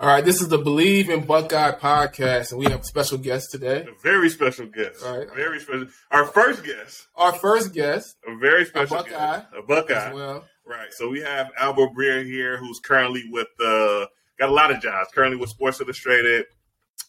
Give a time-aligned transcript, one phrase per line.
[0.00, 3.50] All right, this is the Believe in Buckeye podcast, and we have a special guest
[3.50, 3.82] today.
[3.86, 5.04] A very special guest.
[5.04, 5.28] All right.
[5.34, 5.88] Very special.
[6.10, 7.06] Our first guest.
[7.16, 9.10] Our first guest, A very special Buckeye.
[9.10, 9.46] guest.
[9.58, 10.12] A Buckeye.
[10.14, 10.46] well.
[10.64, 10.90] Right.
[10.92, 14.06] So we have Albert Breer here, who's currently with uh
[14.38, 15.10] got a lot of jobs.
[15.14, 16.46] Currently with Sports Illustrated,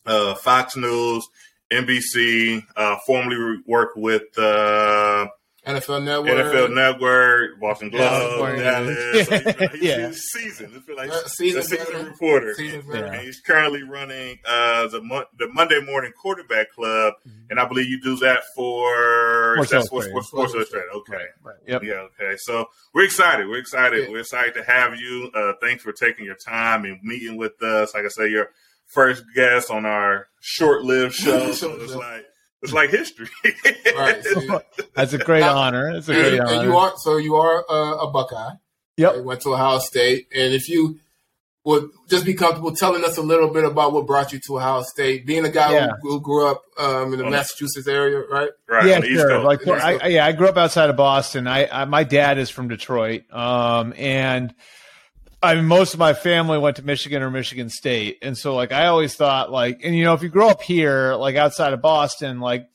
[0.06, 1.26] uh, Fox News,
[1.72, 2.62] NBC.
[2.76, 5.28] Uh, formerly worked with uh,
[5.68, 6.32] NFL Network.
[6.32, 8.64] NFL Network, Boston Globe, yeah.
[8.64, 8.96] Dallas.
[9.28, 10.08] So he's, been, he's, Yeah.
[10.08, 10.74] he's seasoned.
[10.76, 12.54] It's been like Uh, seasoned a seasoned reporter.
[12.56, 13.00] Seasoned Yeah.
[13.14, 17.14] And he's currently running uh, the Mon- the Monday Morning Quarterback Club,
[17.52, 20.24] and I believe you do that for Sports that's for Illustrated.
[20.24, 20.90] Sports, Sports Illustrated.
[20.96, 21.56] Okay, Right.
[21.68, 21.84] Yep.
[21.84, 22.36] yeah, okay.
[22.40, 23.48] So we're excited.
[23.48, 24.06] We're excited.
[24.06, 24.12] Yeah.
[24.12, 25.30] We're excited to have you.
[25.36, 27.94] Uh, thanks for taking your time and meeting with us.
[27.94, 28.50] Like I say, your
[28.88, 31.52] first guest on our short-lived show.
[31.52, 32.26] so it's like
[32.62, 33.28] it's like history.
[33.96, 34.24] Right.
[34.24, 34.62] So,
[34.96, 35.90] That's a great Now- honor.
[35.92, 36.54] It's a great and, honor.
[36.54, 38.54] and you are so you are uh, a Buckeye.
[38.98, 39.16] Yep.
[39.16, 41.00] You went to Ohio State, and if you
[41.64, 44.82] would just be comfortable telling us a little bit about what brought you to Ohio
[44.82, 45.92] State, being a guy Yeah.
[46.02, 48.50] who, who grew up um, in the On- Massachusetts area, right?
[48.68, 48.86] right.
[48.88, 49.30] yeah, on East sure.
[49.30, 49.46] Coast.
[49.46, 49.84] Like, East Coast.
[49.86, 51.48] I, I- yeah, I grew up outside of Boston.
[51.48, 54.54] I, I my dad is from Detroit, um, and
[55.44, 58.72] I mean, most of my family went to Michigan or Michigan State, and so like
[58.72, 61.82] I always thought like, and you know, if you grow up here, like outside of
[61.82, 62.68] Boston, like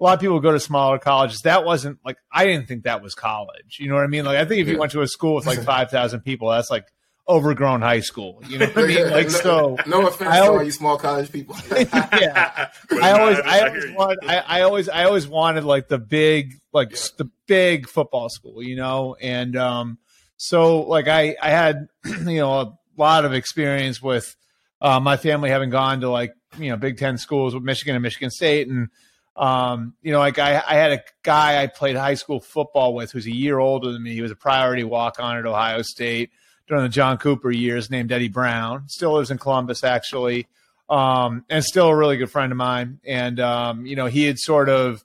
[0.00, 1.40] a lot of people go to smaller colleges.
[1.42, 3.78] That wasn't like I didn't think that was college.
[3.80, 4.24] You know what I mean?
[4.24, 4.80] Like I think if you Yeah.
[4.80, 6.86] went to a school with like five thousand people, that's like
[7.28, 8.42] overgrown high school.
[8.48, 8.98] You know what I mean?
[8.98, 9.76] Yeah, Like no, so.
[9.86, 11.54] No offense I to all you small college people.
[11.70, 12.68] yeah.
[13.00, 16.90] I always, I always wanted, I, I always, I always wanted like the big, like
[16.90, 16.98] Yeah.
[17.18, 19.98] the big football school, you know, and um,
[20.36, 24.34] so like I, I had, you know, a lot of experience with
[24.80, 28.02] uh, my family having gone to like you know Big Ten schools with Michigan and
[28.02, 28.88] Michigan State, and
[29.36, 33.12] um, you know, like I, I had a guy I played high school football with
[33.12, 34.14] who's a year older than me.
[34.14, 36.30] He was a priority walk on at Ohio State
[36.68, 38.88] during the John Cooper years, named Eddie Brown.
[38.88, 40.46] Still lives in Columbus, actually
[40.92, 43.00] um, and still a really good friend of mine.
[43.04, 45.02] And um, you know, he had sort of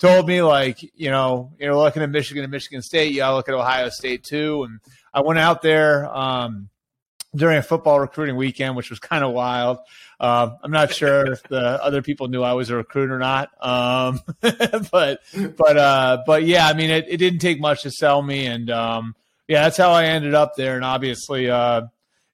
[0.00, 3.36] told me like, you know, you're looking at Michigan and Michigan State, you got to
[3.36, 4.64] look at Ohio State too.
[4.64, 4.80] And
[5.14, 6.70] I went out there um,
[7.36, 9.78] during a football recruiting weekend, which was kind of wild.
[10.18, 13.50] Um, I'm not sure if the other people knew I was a recruit or not,
[13.64, 15.20] um, but
[15.56, 18.70] but uh, but yeah, I mean, it, it didn't take much to sell me, and
[18.70, 19.14] um,
[19.48, 20.76] yeah, that's how I ended up there.
[20.76, 21.82] And obviously, uh,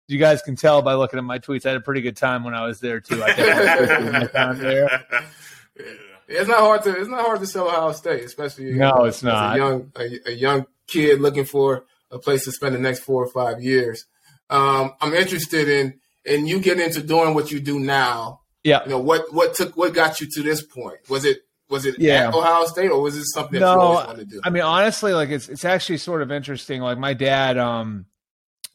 [0.08, 2.42] you guys can tell by looking at my tweets, I had a pretty good time
[2.42, 3.22] when I was there too.
[3.22, 5.04] I definitely had my time there.
[6.28, 9.18] It's not hard to it's not hard to sell Ohio State, especially No, uh, it's
[9.18, 9.54] as not.
[9.54, 13.22] a young a, a young kid looking for a place to spend the next four
[13.24, 14.06] or five years.
[14.50, 18.40] Um, I'm interested in in you getting into doing what you do now.
[18.64, 18.82] Yeah.
[18.84, 20.98] You know what what took what got you to this point?
[21.08, 21.38] Was it
[21.68, 22.30] was it Yeah.
[22.34, 24.40] Ohio State or was it something that you No, always wanted to do?
[24.44, 26.80] I mean, honestly, like it's it's actually sort of interesting.
[26.80, 28.06] Like my dad, um,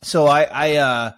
[0.03, 1.11] so I I uh,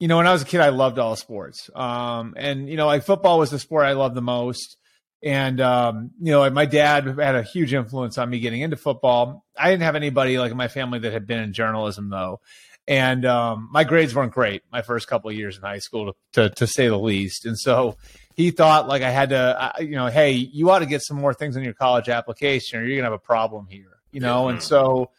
[0.00, 2.86] you know, when I was a kid, I loved all sports, um, and you know,
[2.86, 4.76] like football was the sport I loved the most.
[5.22, 9.44] And um, you know, my dad had a huge influence on me getting into football.
[9.58, 12.40] I didn't have anybody like in my family that had been in journalism though,
[12.88, 16.48] and um, my grades weren't great my first couple of years in high school, to,
[16.48, 17.44] to to say the least.
[17.44, 17.96] And so
[18.34, 21.18] he thought like I had to, I- you know, hey, you ought to get some
[21.18, 24.48] more things in your college application, or you're gonna have a problem here, you know.
[24.48, 24.62] And Mhm.
[24.62, 25.10] so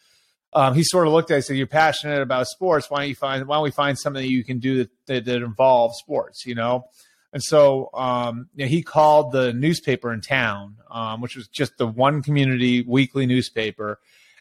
[0.54, 2.90] um, he sort of looked at it and said, "You're passionate about sports.
[2.90, 3.46] Why don't you find?
[3.48, 6.46] Why don't we find something that you can do that that, that involves sports?
[6.48, 6.86] You know."
[7.34, 11.78] And so um, you know, he called the newspaper in town, um, which was just
[11.78, 14.00] the one community weekly newspaper,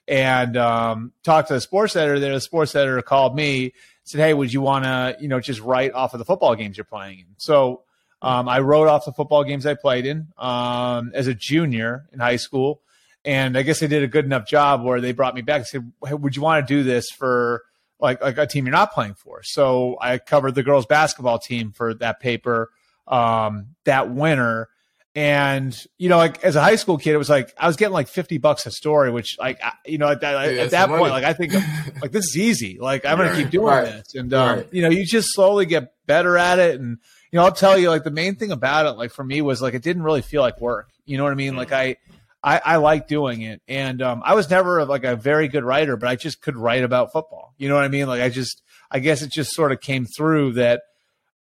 [0.09, 2.33] and um, talked to the sports editor there.
[2.33, 5.93] The sports editor called me, said, "Hey, would you want to, you know, just write
[5.93, 7.85] off of the football games you're playing in?" So
[8.23, 12.19] um, I wrote off the football games I played in um, as a junior in
[12.19, 12.83] high school,
[13.25, 15.67] and I guess they did a good enough job where they brought me back and
[15.67, 17.63] said, hey, "Would you want to do this for
[18.01, 21.71] like like a team you're not playing for?" So I covered the girls basketball team
[21.71, 22.71] for that paper
[23.11, 24.69] um, that winter.
[25.17, 27.93] And you know, like as a high school kid, it was like I was getting
[27.93, 31.01] like fifty bucks a story, which like I- you know at that, at that money.
[31.01, 31.53] point, like I think
[32.01, 32.79] like this is easy.
[32.81, 33.85] Like I'm gonna keep doing Right.
[33.87, 34.69] this, and um, Right.
[34.73, 36.79] you know, you just slowly get better at it.
[36.81, 36.99] And
[37.33, 39.61] you know, I'll tell you, like the main thing about it, like for me, was
[39.61, 40.91] like it didn't really feel like work.
[41.07, 41.57] You know what I mean?
[41.57, 41.97] Like I,
[42.41, 45.97] I, I like doing it, and um, I was never like a very good writer,
[45.97, 47.53] but I just could write about football.
[47.59, 48.07] You know what I mean?
[48.07, 50.83] Like I just, I guess it just sort of came through that,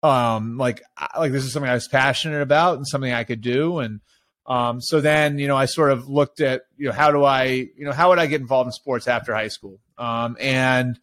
[0.06, 0.82] um, like
[1.18, 4.02] like this is something I was passionate about and something I could do, and
[4.48, 7.46] um, so then you know I sort of looked at you know how do I
[7.46, 11.00] you know how would I get involved in sports after high school, um, and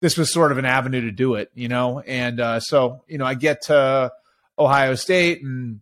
[0.00, 3.18] this was sort of an avenue to do it, you know, and uh, so you
[3.18, 4.12] know I get to
[4.58, 5.80] Ohio State and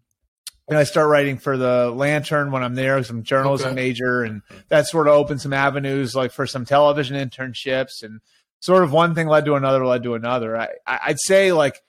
[0.68, 3.74] and I start writing for the Lantern when I'm there, some journalism Okay.
[3.74, 8.20] major, and that sort of opened some avenues like for some television internships, and
[8.60, 10.56] sort of one thing led to another, led to another.
[10.56, 11.82] I- I'd say like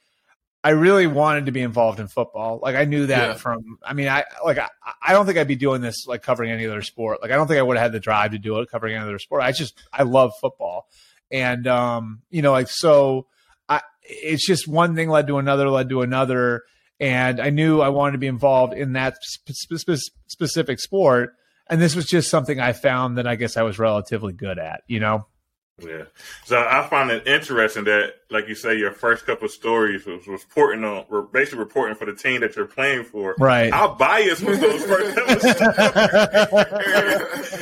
[0.64, 2.60] I really wanted to be involved in football.
[2.62, 3.34] Like I knew that Yeah.
[3.34, 3.80] from.
[3.84, 4.70] I mean, I like I,
[5.02, 7.22] I don't think I'd be doing this like covering any other sport.
[7.22, 9.04] Like I don't think I would have had the drive to do it covering any
[9.04, 9.42] other sport.
[9.42, 10.88] I just I love football,
[11.32, 13.26] and um, you know, like so.
[13.70, 16.64] I it's just one thing led to another, led to another,
[17.00, 21.34] and I knew I wanted to be involved in that spe- spe- specific sport.
[21.68, 24.82] And this was just something I found that I guess I was relatively good at.
[24.88, 25.26] You know.
[25.80, 26.04] Yeah.
[26.46, 30.28] So I find it interesting that, like you say, your first couple of stories was,
[30.28, 33.36] was reporting on, were basically reporting for the team that you're playing for.
[33.40, 33.74] Right.
[33.74, 35.66] How biased was those first couple stories?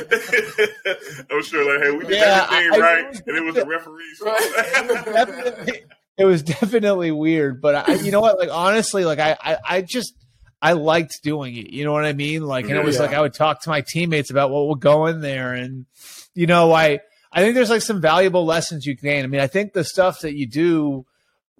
[1.30, 3.66] I'm sure, like, hey, we did Yeah, everything I- I- right, and it was the
[3.66, 4.20] referees.
[5.04, 5.82] definitely,
[6.18, 8.38] it was definitely weird, but I, you know what?
[8.38, 10.14] Like honestly, like I, I, I just
[10.60, 11.70] I liked doing it.
[11.70, 12.42] You know what I mean?
[12.42, 13.02] Like, and it was Yeah.
[13.02, 15.86] like I would talk to my teammates about what would go in there, and
[16.34, 17.00] you know, I
[17.32, 19.24] I think there's like some valuable lessons you gain.
[19.24, 21.06] I mean, I think the stuff that you do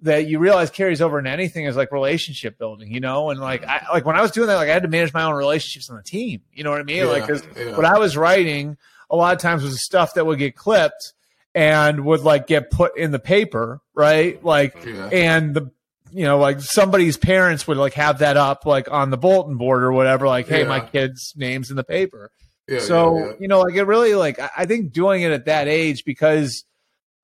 [0.03, 3.63] that you realize carries over in anything is like relationship building, you know, and like
[3.65, 5.89] I like when I was doing that, like I had to manage my own relationships
[5.89, 6.41] on the team.
[6.53, 7.05] You know what I mean?
[7.07, 7.75] like, 'cause yeah.
[7.75, 8.77] what I was writing
[9.09, 11.13] a lot of times was stuff that would get clipped
[11.53, 14.43] and would like get put in the paper, right?
[14.43, 15.07] Like, Yeah.
[15.11, 15.71] and the
[16.13, 19.83] you know like somebody's parents would like have that up like on the bulletin board
[19.83, 22.31] or whatever, like, hey, my kid's name's in the paper.
[22.67, 23.31] Yeah, so yeah, yeah.
[23.39, 26.63] you know, like it really like I I think doing it at that age because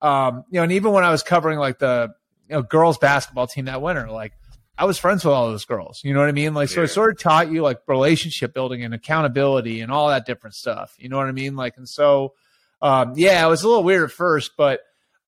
[0.01, 2.13] um you know, and even when I was covering like the
[2.49, 4.33] you know girls basketball team that winter, like
[4.77, 6.01] I was friends with all those girls.
[6.03, 6.53] You know what I mean?
[6.53, 10.25] Like so it sort of taught you like relationship building and accountability and all that
[10.25, 10.95] different stuff.
[10.99, 11.55] You know what I mean?
[11.55, 12.33] Like and so
[12.81, 14.81] um yeah, it was a little weird at first, but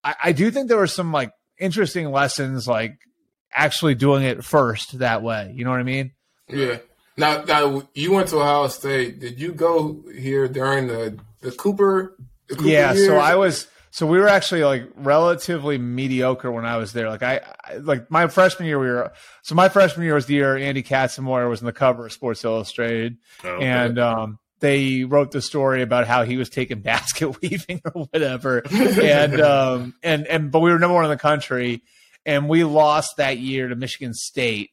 [0.04, 2.98] I, I do think there were some like interesting lessons like
[3.52, 5.52] actually doing it first that way.
[5.54, 6.12] You know what I mean?
[6.48, 6.78] Yeah.
[7.16, 9.20] Now, now you went to Ohio State.
[9.20, 12.16] Did you go here during the the Cooper?
[12.48, 16.76] The Cooper yeah so i was so we were actually like relatively mediocre when i
[16.76, 17.08] was there.
[17.08, 19.12] Like I, I like my freshman year we were
[19.42, 22.44] so my freshman year was the year andy katzenmoyer was in the cover of sports
[22.44, 23.18] illustrated.
[23.44, 28.06] Oh, and um they wrote the story about how he was taking basket weaving or
[28.06, 28.62] whatever.
[28.70, 31.82] And um and and but we were number one in the country.
[32.26, 34.70] And we lost that year to michigan state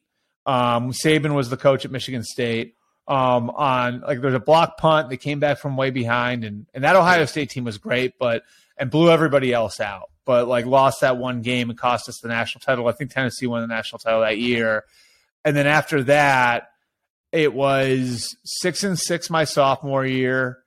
[0.48, 2.74] um saban was the coach at michigan state
[3.08, 5.10] um, on like there's a block punt.
[5.10, 8.44] They came back from way behind, and and that Ohio State team was great, but
[8.78, 10.10] and blew everybody else out.
[10.26, 12.88] But like lost that one game and cost us the national title.
[12.88, 14.84] I think Tennessee won the national title that year,
[15.46, 16.72] and then after that,
[17.32, 20.60] it was six and six my sophomore year.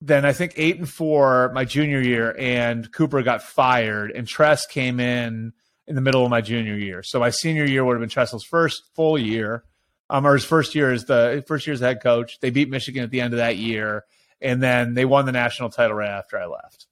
[0.00, 4.64] Then I think eight and four my junior year, and Cooper got fired, and Tress
[4.66, 5.52] came in
[5.86, 7.02] in the middle of my junior year.
[7.02, 9.64] So my senior year would have been Tressel's first full year
[10.10, 12.38] um, or his first year as the first year as head coach.
[12.40, 14.04] They beat Michigan at the end of that year,
[14.40, 16.86] and then they won the national title right after I left.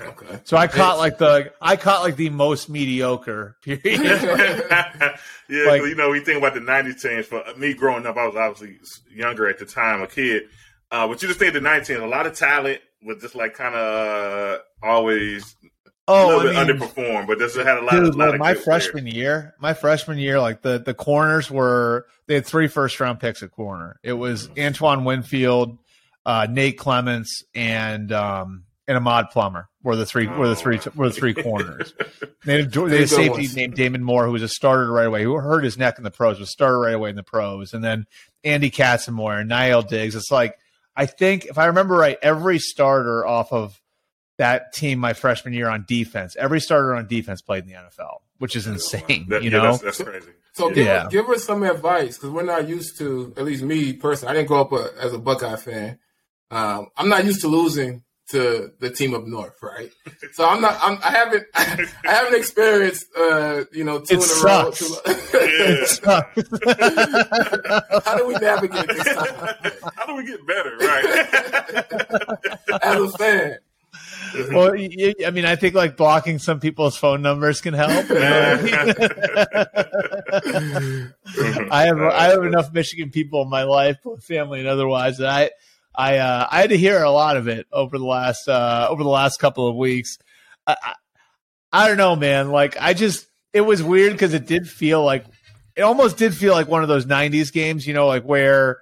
[0.00, 0.40] Okay.
[0.44, 3.84] So I caught like the I caught like the most mediocre period.
[3.94, 5.16] yeah,
[5.66, 7.26] Like- you know, we think about the '90s teams.
[7.26, 8.78] For me growing up, I was obviously
[9.14, 10.44] younger at the time, a kid.
[10.90, 13.74] Uh, but you just think the '90s a lot of talent, but just like kind
[13.74, 15.54] of uh, always
[16.10, 17.26] a oh, little I bit mean, underperformed.
[17.26, 20.62] But this had a lot, dude, of, lot my freshman year, my freshman year, like
[20.62, 23.98] the the corners were they had three first round picks at corner.
[24.02, 25.78] It was Antoine Winfield,
[26.26, 31.08] uh, Nate Clements, and um, and Ahmad Plummer were the three were the three were
[31.08, 31.94] the three corners.
[32.44, 33.56] They had, they had a safety ones.
[33.56, 35.22] named Damon Moore who was a starter right away.
[35.22, 37.82] Who hurt his neck in the pros, was starter right away in the pros, and
[37.82, 38.06] then
[38.44, 40.14] Andy Katzenmoyer and Na'il Diggs.
[40.14, 40.58] It's like
[40.96, 43.79] I think if I remember right, every starter off of
[44.40, 48.20] that team my freshman year on defense, every starter on defense played in the NFL,
[48.38, 49.26] which is insane.
[49.28, 50.30] That- you yeah, know, that's, that's crazy.
[50.54, 51.08] So give, Yeah.
[51.10, 54.48] give us some advice because we're not used to, at least me personally, I didn't
[54.48, 55.98] grow up a, as a Buckeye fan.
[56.50, 59.90] Um, I'm not used to losing to the team up north, right?
[60.32, 60.78] So I'm not.
[60.80, 61.44] I'm, I haven't.
[61.54, 64.70] I haven't experienced, uh, you know, two It in a row.
[64.70, 64.78] sucks.
[65.98, 66.10] Two-
[68.04, 70.76] How do we navigate this time How do we get better?
[70.78, 71.04] Right.
[72.82, 73.58] as a fan?
[74.52, 78.08] well, I mean, I think like blocking some people's phone numbers can help.
[78.08, 78.58] you know?
[81.70, 85.50] I have I have enough Michigan people in my life, family and otherwise, that I
[85.94, 89.02] I uh, I had to hear a lot of it over the last uh, over
[89.02, 90.18] the last couple of weeks.
[90.66, 90.94] I, I,
[91.72, 92.50] I don't know, man.
[92.50, 95.24] Like I just it was weird because it did feel like
[95.76, 98.80] it almost did feel like one of those '90s games, you know, like where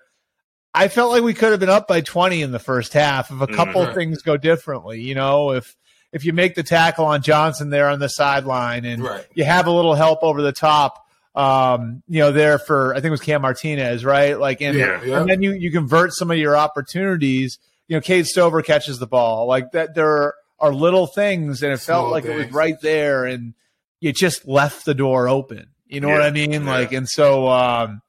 [0.79, 3.41] I felt like we could have been up by 20 in the first half if
[3.41, 3.95] a couple Mhm.
[3.95, 5.01] things go differently.
[5.01, 5.77] You know, if
[6.13, 9.27] if you make the tackle on Johnson there on the sideline and Right.
[9.35, 11.05] you have a little help over the top,
[11.35, 14.39] um, you know, there for I think it was Cam Martinez, right?
[14.39, 15.03] Like, and, Yeah.
[15.05, 15.21] Yeah.
[15.21, 17.59] and then you you convert some of your opportunities.
[17.89, 19.95] You know, Cade Stover catches the ball like that.
[19.95, 23.55] There are little things, and it felt Small like it was right there, and
[24.01, 25.67] you just left the door open.
[25.87, 26.15] You know yeah.
[26.15, 26.53] what I mean?
[26.53, 26.59] Yeah.
[26.71, 28.03] Like, and so um,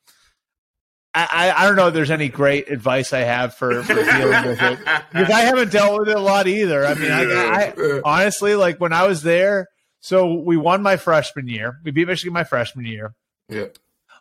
[1.16, 4.62] I, I don't know if there's any great advice I have for, for dealing with
[4.62, 4.80] it
[5.12, 6.86] because I haven't dealt with it a lot either.
[6.86, 9.70] I mean, I, I, honestly, like when I was there,
[10.02, 11.80] so we won my freshman year.
[11.84, 13.16] We beat Michigan my freshman year.
[13.48, 13.66] Yeah.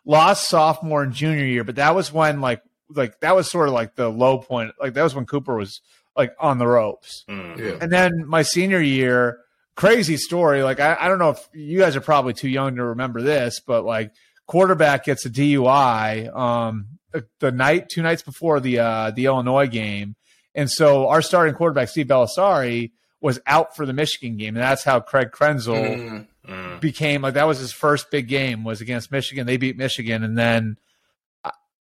[0.03, 3.75] Lost sophomore and junior year, but that was when like like that was sort of
[3.75, 4.73] like the low point.
[4.79, 5.81] Like that was when Cooper was
[6.17, 7.23] like on the ropes.
[7.29, 7.77] Mm, yeah.
[7.79, 9.39] And then my senior year,
[9.75, 10.63] crazy story.
[10.63, 13.59] Like I, I don't know if you guys are probably too young to remember this,
[13.59, 14.11] but like
[14.49, 16.87] quarterback gets a DUI um,
[17.39, 20.15] the night two nights before the uh, the Illinois game,
[20.55, 22.91] and so our starting quarterback Steve Bellisari
[23.21, 26.79] was out for the Michigan game, and that's how Craig Krenzel mm, mm.
[26.79, 29.45] became like that was his first big game was against Michigan.
[29.45, 30.77] They beat Michigan, and then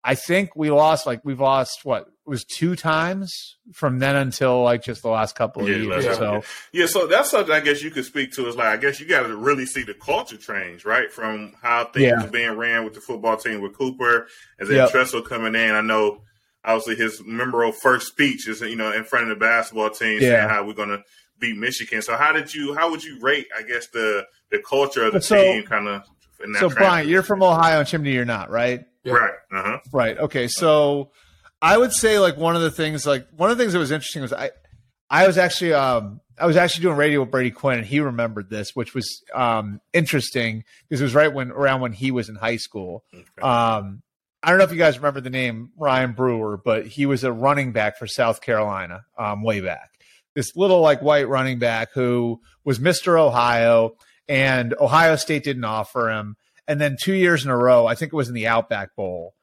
[0.05, 4.83] I think we lost like we've lost what was two times from then until like
[4.83, 6.05] just the last couple of yeah, years.
[6.05, 6.15] Yeah.
[6.15, 8.47] So yeah, so that's something I guess you could speak to.
[8.47, 11.87] Is like I guess you got to really see the culture change, right, from how
[11.87, 12.25] things yeah.
[12.25, 14.29] are being ran with the football team with Cooper,
[14.59, 14.91] and then yep.
[14.91, 15.75] Tressel coming in.
[15.75, 16.23] I know
[16.65, 20.29] obviously his memorable first speech is you know in front of the basketball team yeah.
[20.29, 21.03] saying how we're going to
[21.41, 22.03] beat Michigan.
[22.03, 25.21] So how did you how would you rate I guess the the culture of the
[25.21, 26.03] so, team kind of?
[26.61, 28.87] So Brian, you're from Ohio, and Chimney, you're not, right?
[29.13, 29.33] Right.
[29.53, 29.79] Uh-huh.
[29.93, 30.19] Right.
[30.19, 30.49] Okay.
[30.49, 31.11] So
[31.61, 33.91] I would say like one of the things like one of the things that was
[33.91, 34.51] interesting was I
[35.11, 38.49] I was actually um I was actually doing radio with Brady Quinn and he remembered
[38.51, 42.37] this, which was um interesting because it was right when around when he was in
[42.37, 43.05] high school.
[43.15, 43.25] Okay.
[43.43, 44.03] Um
[44.43, 47.33] I don't know if you guys remember the name Ryan Brewer, but he was a
[47.33, 49.91] running back for South Carolina um, way back.
[50.35, 53.19] This little like white running back who was Mr.
[53.19, 53.97] Ohio,
[54.29, 56.37] and Ohio State didn't offer him.
[56.69, 59.35] And then two years in a row, I think it was in the Outback Bowl,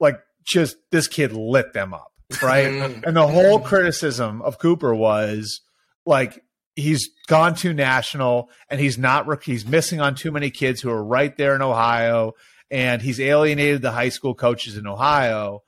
[0.00, 2.12] like just this kid lit them up,
[2.42, 2.66] right?
[2.72, 3.04] Mm.
[3.06, 5.60] and the whole criticism of Cooper was
[6.04, 6.42] like
[6.74, 11.04] he's gone too national and he's not he's missing on too many kids who are
[11.04, 12.32] right there in Ohio
[12.70, 15.62] and he's alienated the high school coaches in Ohio.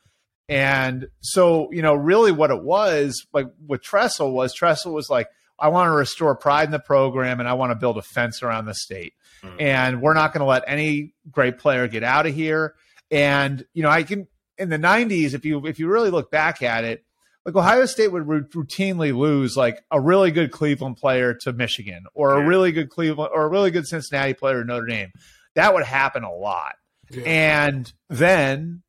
[0.48, 5.28] And so, you know, really what it was like with Tressel was Tressel was like,
[5.58, 8.42] I want to restore pride in the program and I want to build a fence
[8.42, 9.12] around the state.
[9.44, 9.60] Mm-hmm.
[9.60, 12.74] And we're not going to let any great player get out of here.
[13.10, 14.26] And, you know, I can,
[14.58, 17.04] in the 90s, if you, if you really look back at it,
[17.44, 22.34] like Ohio State would routinely lose like a really good Cleveland player to Michigan or
[22.34, 25.12] a really good Cleveland or a really good Cincinnati player to Notre Dame.
[25.54, 26.76] That would happen a lot.
[27.10, 27.22] Yeah.
[27.26, 28.82] And then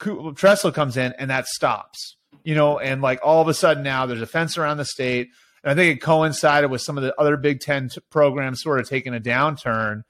[0.00, 4.06] Tressel comes in and that stops, you know, and like all of a sudden now
[4.06, 5.28] there's a fence around the state.
[5.62, 8.80] And I think it coincided with some of the other Big Ten t- programs sort
[8.80, 10.02] of taking a downturn.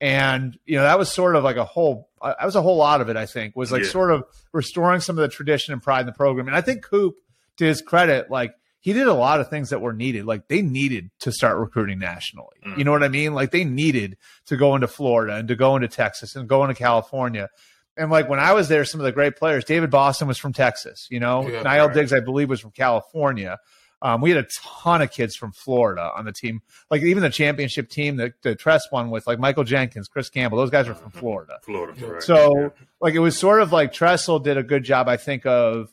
[0.00, 2.76] And, you know, that was sort of like a whole, uh, that was a whole
[2.76, 3.88] lot of it, I think, was like yeah.
[3.88, 6.46] sort of restoring some of the tradition and pride in the program.
[6.46, 7.14] And I think Coop,
[7.58, 10.26] to his credit, like he did a lot of things that were needed.
[10.26, 12.56] Like they needed to start recruiting nationally.
[12.66, 12.78] Mm.
[12.78, 13.32] You know what I mean?
[13.32, 16.74] Like they needed to go into Florida and to go into Texas and go into
[16.74, 17.48] California.
[17.96, 20.52] And like when I was there, some of the great players, David Boston was from
[20.52, 21.94] Texas, you know, yeah, Na'il right.
[21.94, 23.58] Diggs, I believe, was from California.
[24.04, 26.60] Um, we had a ton of kids from Florida on the team.
[26.90, 30.58] Like even the championship team that the Tress won with, like Michael Jenkins, Chris Campbell,
[30.58, 31.58] those guys are from Florida.
[31.62, 32.22] Florida, right.
[32.22, 32.68] So yeah.
[33.00, 35.88] like it was sort of like Tressel did a good job, I think, of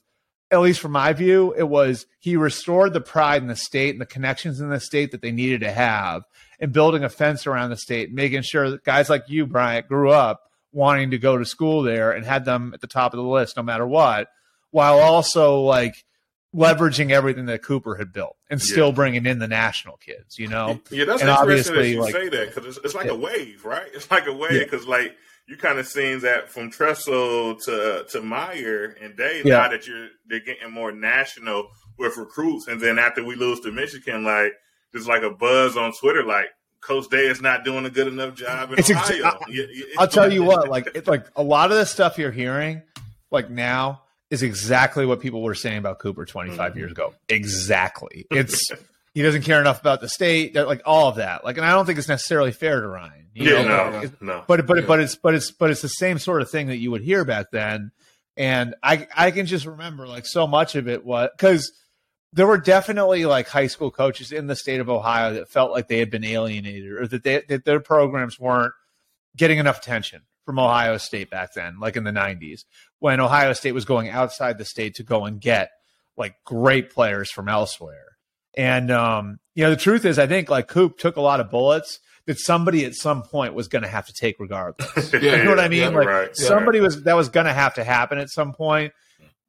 [0.51, 4.01] at least from my view, it was he restored the pride in the state and
[4.01, 6.23] the connections in the state that they needed to have,
[6.59, 10.11] and building a fence around the state, making sure that guys like you, Bryant, grew
[10.11, 13.23] up wanting to go to school there and had them at the top of the
[13.23, 14.27] list no matter what,
[14.71, 16.03] while also like
[16.55, 18.95] leveraging everything that Cooper had built and still yeah.
[18.95, 20.81] bringing in the national kids, you know?
[20.91, 23.13] Yeah, that's and interesting that you like, say that because it's, it's, like yeah.
[23.13, 23.89] a wave, right?
[23.93, 24.91] It's like a wave because yeah.
[24.91, 25.15] like
[25.47, 30.09] you kind of seen that from Tressel to to Meyer and Day now that you're
[30.27, 34.53] they're getting more national with recruits, and then after we lose to Michigan, like
[34.93, 36.47] there's like a buzz on Twitter, like
[36.79, 39.39] Coach Day is not doing a good enough job in it's Ohio.
[39.49, 42.81] Ex- I'll tell you what, like it's like a lot of the stuff you're hearing,
[43.29, 46.79] like now is exactly what people were saying about Cooper 25 mm-hmm.
[46.79, 47.13] years ago.
[47.29, 48.25] Exactly.
[48.31, 48.71] It's
[49.13, 51.43] he doesn't care enough about the state, like all of that.
[51.43, 53.27] Like, and I don't think it's necessarily fair to Ryan.
[53.35, 54.01] yeah, know?
[54.01, 54.43] no, no.
[54.47, 56.89] But but but it's but it's but it's the same sort of thing that you
[56.91, 57.91] would hear back then.
[58.37, 61.73] And I I can just remember like so much of it was because
[62.31, 65.89] there were definitely like high school coaches in the state of Ohio that felt like
[65.89, 68.73] they had been alienated or that they that their programs weren't
[69.35, 72.63] getting enough attention from Ohio State back then, like in the 90s,
[73.01, 75.71] when Ohio State was going outside the state to go and get
[76.15, 78.05] like great players from elsewhere.
[78.55, 81.49] And, um, you know, the truth is, I think like Coop took a lot of
[81.49, 85.11] bullets that somebody at some point was going to have to take regardless.
[85.13, 85.79] yeah, you know what I mean?
[85.79, 86.35] Yeah, like right.
[86.37, 86.83] somebody yeah.
[86.83, 88.93] was, that was going to have to happen at some point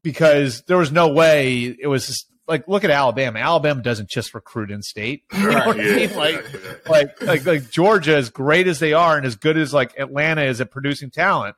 [0.02, 3.38] because there was no way it was, just, like look at Alabama.
[3.38, 5.24] Alabama doesn't just recruit in state.
[5.32, 6.14] You know what I mean?
[6.16, 9.94] Like like like like Georgia, as great as they are and as good as like
[9.96, 11.54] Atlanta is at producing talent,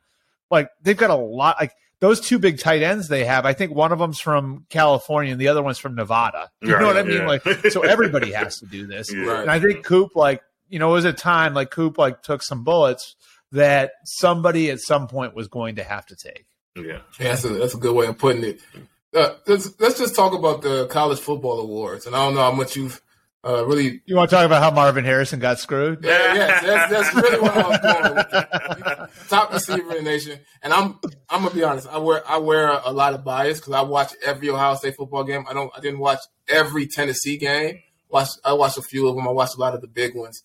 [0.51, 1.73] like they've got a lot like
[2.05, 3.47] those two big tight ends they have.
[3.47, 6.51] I think one of them's from California and the other one's from Nevada.
[6.61, 7.23] You know what I mean?
[7.23, 7.27] yeah.
[7.27, 9.11] Like so everybody has to do this.
[9.11, 9.41] Yeah.
[9.41, 12.43] And I think Coop, like, you know, it was a time like Coop like took
[12.43, 13.17] some bullets
[13.53, 16.45] that somebody at some point was going to have to take.
[16.77, 16.83] yeah.
[17.19, 18.61] Yeah, that's a that's a good way of putting it.
[19.15, 22.53] Uh, let's, let's just talk about the college football awards, and I don't know how
[22.53, 23.01] much you've
[23.47, 24.03] uh, really.
[24.07, 26.03] You want to talk about how Marvin Harrison got screwed?
[26.03, 28.94] Yeah, yes, that's, that's really what I was going with.
[29.29, 30.99] Top receiver in the nation, and I'm
[31.31, 31.89] I'm gonna be honest.
[31.89, 35.25] I wear I wear a, lot of bias because I watch every Ohio State football
[35.25, 35.45] game.
[35.49, 37.81] I don't I didn't watch every Tennessee game.
[38.11, 39.27] Watch I watched a few of them.
[39.27, 40.43] I watched a lot of the big ones.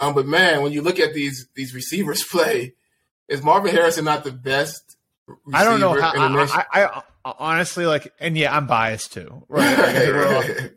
[0.00, 2.74] Um, but man, when you look at these these receivers play,
[3.28, 4.96] is Marvin Harrison not the best?
[5.52, 6.12] I don't know how.
[6.26, 6.84] in the I.
[6.84, 9.44] I, I, honestly like, and yeah, I'm biased too.
[9.48, 9.76] Right?
[9.76, 10.34] Like, I, think we're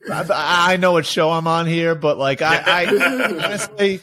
[0.10, 2.86] all- I, I know what show I'm on here, but like, I, I
[3.46, 4.02] honestly,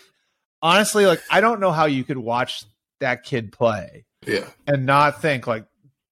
[0.63, 2.65] honestly, like, I don't know how you could watch
[3.01, 5.65] that kid play yeah, and not think like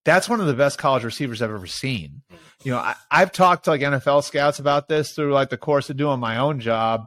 [0.05, 2.23] that's one of the best college receivers I've ever seen.
[2.63, 5.91] You know, I, I've talked to like NFL scouts about this through like the course
[5.91, 7.07] of doing my own job.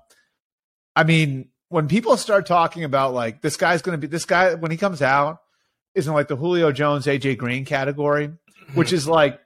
[0.95, 4.53] I mean, when people start talking about like this guy's going to be this guy
[4.55, 5.39] when he comes out
[5.95, 8.31] isn't like the Julio Jones, AJ Green category,
[8.74, 9.39] which is like,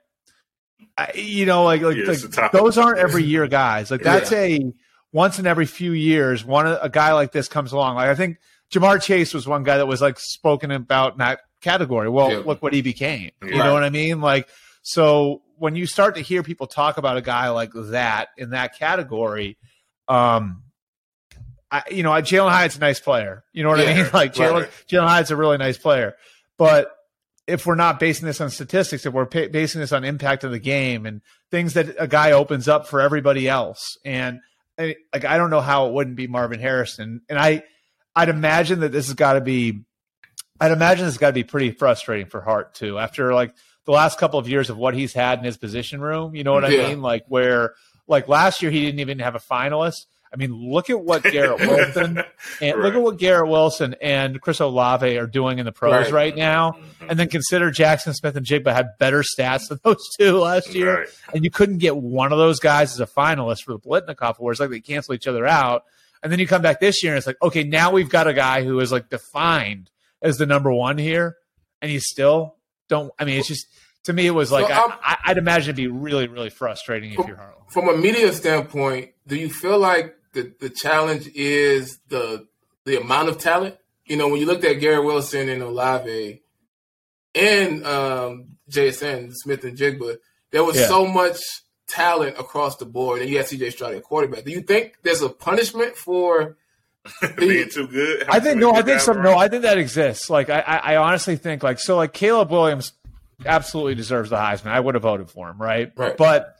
[1.14, 3.90] you know, like like, Yeah, like, those aren't every year guys.
[3.90, 4.72] Like that's a
[5.12, 7.94] once in every few years, one a guy like this comes along.
[7.94, 8.38] Like I think
[8.74, 12.08] Ja'Marr Chase was one guy that was like spoken about in that category.
[12.08, 12.38] Well, Yeah.
[12.44, 13.30] look what he became.
[13.42, 13.58] You Right.
[13.64, 14.20] know what I mean?
[14.20, 14.48] Like
[14.82, 18.76] so when you start to hear people talk about a guy like that in that
[18.78, 19.56] category,
[20.08, 20.62] um,
[21.70, 23.44] I, you know, Jalin Hyatt's a nice player.
[23.52, 24.06] You know what I mean?
[24.12, 24.70] Like Jalin, right.
[24.88, 26.14] Jalin Hyatt's a really nice player.
[26.58, 26.90] But
[27.46, 30.50] if we're not basing this on statistics, if we're pa- basing this on impact of
[30.50, 34.40] the game and things that a guy opens up for everybody else, and
[34.78, 37.62] I, like I don't know how it wouldn't be Marvin Harrison, and I,
[38.16, 39.80] I'd imagine that this has got to be,
[40.60, 42.98] I'd imagine this has got to be pretty frustrating for Hart too.
[42.98, 43.54] After like
[43.84, 46.52] the last couple of years of what he's had in his position room, you know
[46.52, 47.02] what I mean?
[47.02, 47.74] Like where,
[48.06, 50.06] like last year he didn't even have a finalist.
[50.32, 52.20] I mean, look at what Garrett Wilson
[52.60, 56.12] and look at what Garrett Wilson and Chris Olave are doing in the pros Right.
[56.12, 56.72] right, now.
[56.72, 57.10] Mm-hmm.
[57.10, 60.98] And then consider Jackson Smith-Njigba had better stats than those two last year.
[61.00, 61.08] Right.
[61.34, 64.58] And you couldn't get one of those guys as a finalist for the Biletnikoff Awards.
[64.58, 65.84] Like they cancel each other out.
[66.24, 68.32] And then you come back this year and it's like, okay, now we've got a
[68.34, 69.90] guy who is like defined
[70.22, 71.36] as the number one here.
[71.82, 72.56] And you still
[72.88, 73.12] don't.
[73.18, 73.66] I mean, it's just,
[74.04, 77.26] to me, it was like, So, I, I'd imagine it'd be really, really frustrating if
[77.26, 77.62] you're Harlem.
[77.68, 82.46] From a media standpoint, do you feel like the, the challenge is the
[82.86, 83.76] the amount of talent?
[84.06, 86.42] You know, when you looked at Garrett Wilson and Olave
[87.34, 90.16] and um, JSN, Smith-Njigba,
[90.52, 90.88] there was Yeah.
[90.88, 91.38] so much
[91.94, 94.44] talent across the board, and you had CJ Stroud at quarterback.
[94.44, 96.56] Do you think there's a punishment for?
[97.36, 98.26] Being too good.
[98.30, 100.30] I think no, I think some to no, I think that exists.
[100.30, 102.94] Like I, I, I honestly think like so like Caleb Williams
[103.44, 104.68] absolutely deserves the Heisman.
[104.68, 105.92] I would have voted for him, right?
[105.96, 106.16] Right.
[106.16, 106.56] But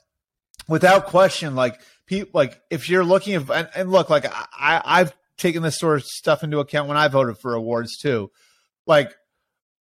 [0.68, 5.16] without question, like people like if you're looking at and, and look, like I, I've
[5.38, 8.30] taken this sort of stuff into account when I voted for awards too.
[8.86, 9.14] Like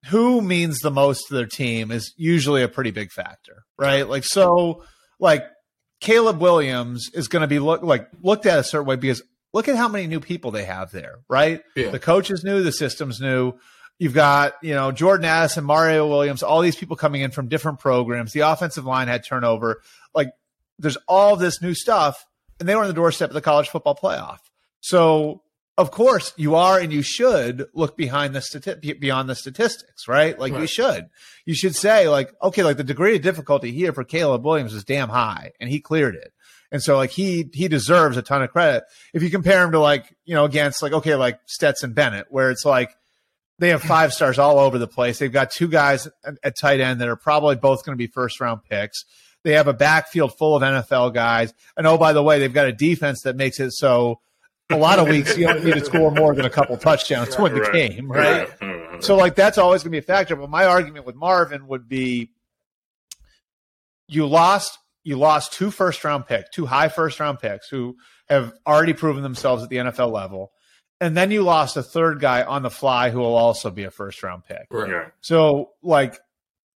[0.08, 4.08] who means the most to their team is usually a pretty big factor, right?
[4.08, 4.84] Like so,
[5.20, 5.46] like
[6.00, 9.22] Caleb Williams is going to be look like looked at a certain way because
[9.54, 11.62] look at how many new people they have there, right?
[11.76, 11.90] Yeah.
[11.92, 13.54] The coach is new, the system's new.
[14.00, 17.80] You've got, you know, Jordan Addison, Mario Williams, all these people coming in from different
[17.80, 18.34] programs.
[18.34, 19.82] The offensive line had turnover.
[20.14, 20.32] Like
[20.80, 22.26] there's all this new stuff,
[22.60, 24.40] and they were on the doorstep of the college football playoff.
[24.82, 25.44] So
[25.78, 30.38] of course you are and you should look behind the stati- beyond the statistics, right?
[30.38, 31.10] Like you should.
[31.46, 34.84] You should say like, okay, like the degree of difficulty here for Caleb Williams is
[34.84, 36.32] damn high, and he cleared it.
[36.72, 38.84] And so like he he deserves a ton of credit.
[39.14, 42.52] If you compare him to like, you know, against like okay, like Stetson Bennett, where
[42.52, 42.96] it's like
[43.60, 45.20] they have five stars all over the place.
[45.20, 48.08] They've got two guys at, at tight end that are probably both going to be
[48.08, 49.06] first round picks.
[49.44, 51.54] They have a backfield full of NFL guys.
[51.78, 54.20] And oh, by the way, they've got a defense that makes it so
[54.72, 57.42] a lot of weeks you don't need to score more than a couple touchdowns to
[57.42, 57.74] win the Right.
[57.74, 58.48] game, right?
[58.60, 59.04] Mhm.
[59.04, 60.36] So like that's always going to be a factor.
[60.36, 62.32] But my argument with Marvin would be
[64.08, 67.98] you lost you lost two first round picks, two high first round picks who
[68.30, 70.52] have already proven themselves at the NFL level.
[71.02, 73.92] And then you lost a third guy on the fly who will also be a
[73.92, 74.68] first round pick.
[74.72, 75.08] Right.
[75.20, 76.20] So like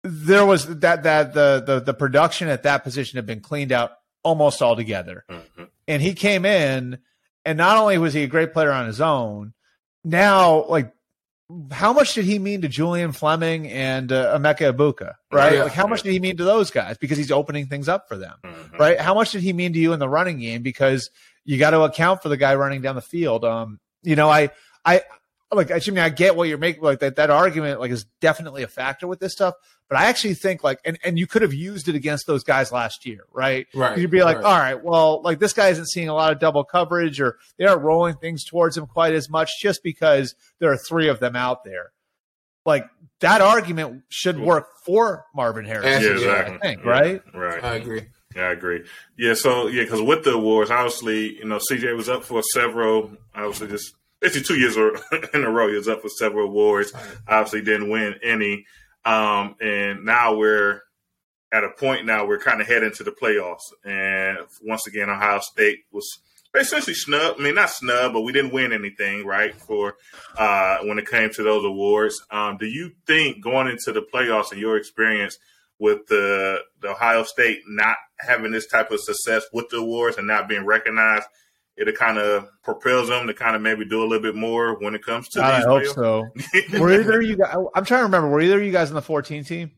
[0.03, 3.93] there was that that the the the production at that position had been cleaned out
[4.25, 5.25] almost altogether.
[5.31, 5.69] Mhm.
[5.87, 6.99] And he came in
[7.47, 9.55] and not only was he a great player on his own,
[10.05, 10.93] now like
[11.71, 15.55] how much did he mean to Julian Fleming and uh, Emeka Egbuka, right?
[15.55, 15.63] Yeah.
[15.65, 18.17] Like, how much did he mean to those guys because he's opening things up for
[18.17, 18.79] them, Mhm.
[18.81, 19.01] right?
[19.01, 21.09] How much did he mean to you in the running game because
[21.45, 23.45] you got to account for the guy running down the field?
[23.45, 24.51] Um, you know, I,
[24.85, 25.03] I,
[25.53, 28.63] like, I mean, I get what you're making, like that, that argument, like, is definitely
[28.63, 29.55] a factor with this stuff.
[29.89, 32.73] But I actually think, like, and, and you could have used it against those guys
[32.73, 33.67] last year, right?
[33.73, 33.97] Right.
[33.97, 34.45] You'd be like, right.
[34.45, 37.65] all right, well, like this guy isn't seeing a lot of double coverage or they
[37.65, 41.37] aren't rolling things towards him quite as much just because there are three of them
[41.37, 41.93] out there.
[42.65, 42.87] Like
[43.21, 46.55] that argument should work for Marvin Harris, Yeah, Yeah, exactly.
[46.55, 47.23] I think, Yeah, right?
[47.33, 47.65] Right.
[47.65, 48.07] I agree.
[48.35, 48.85] Yeah, I agree.
[49.17, 53.13] Yeah, so yeah, because with the awards, obviously, you know, CJ was up for several.
[53.35, 54.77] Obviously, just basically two years
[55.35, 56.93] in a row, he was up for several awards.
[57.29, 58.65] Obviously, didn't win any.
[59.05, 60.83] Um, and now we're
[61.53, 65.39] at a point now we're kind of heading to the playoffs, and once again, Ohio
[65.41, 66.07] State was
[66.59, 67.37] essentially snub.
[67.39, 69.55] I mean, not snub, but we didn't win anything, right?
[69.55, 69.95] For
[70.37, 74.51] uh, when it came to those awards, um, do you think going into the playoffs
[74.51, 75.39] and your experience?
[75.79, 80.27] with the, the Ohio State not having this type of success with the awards and
[80.27, 81.27] not being recognized,
[81.77, 84.95] it kind of propels them to kind of maybe do a little bit more when
[84.95, 86.71] it comes to I these hope playoffs.
[86.73, 86.79] so.
[86.81, 87.55] Were either you guys?
[87.75, 88.29] I'm trying to remember.
[88.29, 89.71] Were either of you guys on the 14 team?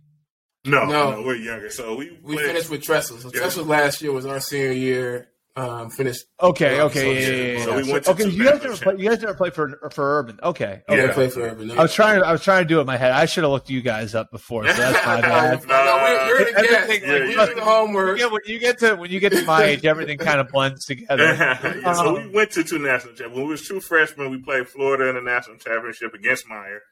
[0.64, 1.10] no, No.
[1.12, 3.18] no, we're younger, so we We played- finished with Tressel.
[3.18, 3.40] So Yeah.
[3.40, 5.28] Tressel last year was our senior year.
[5.58, 6.24] Um, finished.
[6.40, 7.64] Okay, Yeah, okay, so- yeah, yeah, yeah.
[7.64, 7.82] so yeah.
[7.82, 10.18] we went to okay, two you guys never play, you guys never played for for
[10.20, 10.38] Urban.
[10.42, 11.06] Okay, okay.
[11.06, 11.12] Yeah.
[11.12, 11.70] played for Urban.
[11.72, 13.10] I was trying to I was trying to do it in my head.
[13.12, 15.66] I should have looked you guys up before, so that's my no, bad.
[15.66, 16.72] no, we're, we're the guests.
[16.74, 17.54] Everything- Like, yeah, yeah.
[17.54, 18.18] the homework.
[18.20, 20.84] Yeah, when you get to when you get to my age, everything kind of blends
[20.84, 21.24] together.
[21.34, 23.34] yeah, so Um, we went to two national championships.
[23.34, 26.82] When we was true freshmen, we played Florida in the national championship against Meyer,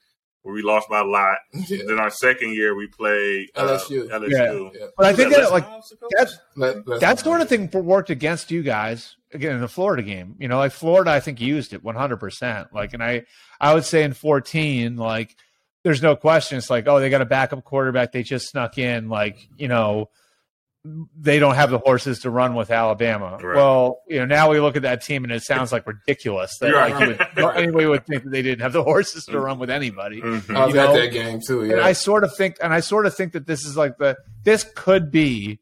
[0.47, 1.39] where we lost by a lot.
[1.69, 1.79] Yeah.
[1.89, 4.09] Then our second year, we played uh, LSU.
[4.09, 4.71] LSU.
[4.73, 4.87] Yeah.
[4.97, 7.69] But I think that that like Les Miles, that's Let- let's- that sort of thing
[7.73, 10.37] worked against you guys again in the Florida game.
[10.39, 12.17] You know, like Florida, I think used it 100.
[12.19, 13.25] percent Like, and I
[13.61, 15.35] I would say in 14, like
[15.83, 16.59] there's no question.
[16.59, 18.13] It's like, oh, they got a backup quarterback.
[18.13, 19.09] They just snuck in.
[19.09, 20.11] Like, you know,
[21.19, 23.39] they don't have the horses to run with Alabama.
[23.43, 23.57] Right.
[23.57, 26.73] Well, you know, now we look at that team and it sounds like ridiculous that
[26.73, 26.95] Right.
[26.95, 29.71] like, would, no- anybody would think that they didn't have the horses to run with
[29.71, 30.21] anybody.
[30.21, 30.55] Mhm.
[30.57, 31.63] I was you at that game too.
[31.63, 34.17] And I sort of think, and I sort of think that this is like the
[34.45, 35.59] this could be.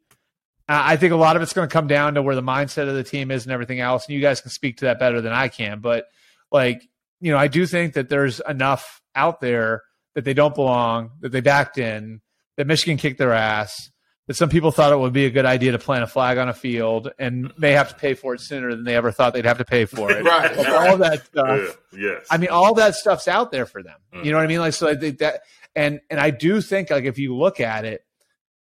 [0.68, 2.88] Uh, I think a lot of it's going to come down to where the mindset
[2.88, 4.06] of the team is and everything else.
[4.06, 5.80] And you guys can speak to that better than I can.
[5.80, 6.06] But
[6.50, 6.88] like,
[7.20, 9.82] you know, I do think that there's enough out there
[10.14, 12.20] that they don't belong, that they backed in,
[12.56, 13.90] that Michigan kicked their ass,
[14.26, 16.48] that some people thought it would be a good idea to plant a flag on
[16.48, 19.44] a field and may have to pay for it sooner than they ever thought they'd
[19.44, 20.24] have to pay for it.
[20.34, 20.56] Right.
[20.56, 21.78] Like, all that stuff.
[21.92, 22.26] Yeah, yes.
[22.30, 23.96] I mean, all that stuff's out there for them.
[24.14, 24.24] Mm.
[24.24, 24.60] You know what I mean?
[24.60, 25.42] Like, so I think that,
[25.76, 28.04] and and I do think like if you look at it,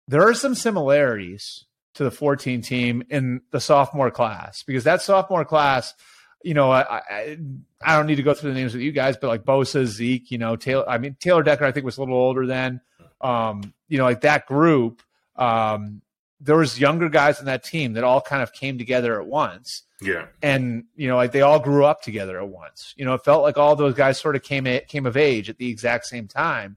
[0.08, 1.64] there are some similarities
[1.94, 5.94] to the 14 team in the sophomore class because that sophomore class,
[6.42, 7.38] you know, I I,
[7.82, 10.30] I don't need to go through the names with you guys, but like Bosa, Zeke,
[10.30, 10.88] you know, Taylor.
[10.88, 12.80] I mean, Taylor Decker, I think was a little older then.
[13.20, 15.02] Um, you know, like that group.
[15.36, 16.02] Um,
[16.40, 19.82] there was younger guys in that team that all kind of came together at once
[20.02, 20.26] yeah.
[20.42, 23.42] and you know like they all grew up together at once you know it felt
[23.42, 26.76] like all those guys sort of came came of age at the exact same time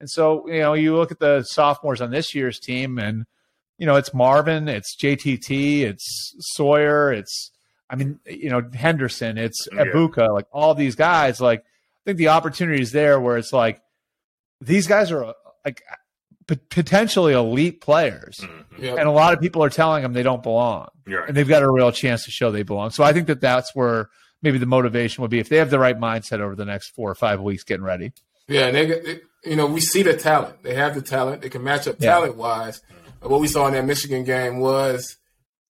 [0.00, 3.26] and so you know you look at the sophomores on this year's team and
[3.78, 7.52] you know it's marvin it's jtt it's sawyer it's
[7.88, 10.26] i mean you know henderson it's Yeah.
[10.28, 13.80] Like all these guys like i think the opportunity is there where it's like
[14.60, 15.82] these guys are like
[16.46, 18.64] potentially elite players Mhm.
[18.78, 18.90] yeah.
[18.94, 21.28] and a lot of people are telling them they don't belong right.
[21.28, 22.90] and they've got a real chance to show they belong.
[22.90, 24.08] So I think that that's where
[24.42, 27.10] maybe the motivation would be if they have the right mindset over the next four
[27.10, 28.12] or five weeks getting ready.
[28.48, 30.62] Yeah, and they, they, you know, we see the talent.
[30.62, 31.42] They have the talent.
[31.42, 32.12] They can match up Yeah.
[32.12, 32.80] talent wise.
[33.22, 35.16] What we saw in that Michigan game was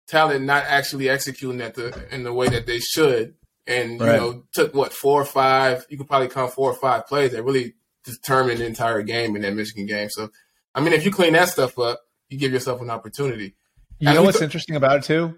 [0.07, 3.35] talent not actually executing at the in the way that they should,
[3.65, 4.15] and Right.
[4.15, 5.85] you know, took what four or five.
[5.89, 9.41] You could probably count four or five plays that really determined the entire game in
[9.43, 10.09] that Michigan game.
[10.11, 10.29] So,
[10.75, 13.55] I mean, if you clean that stuff up, you give yourself an opportunity.
[13.99, 15.35] You As know what's th- interesting about it too?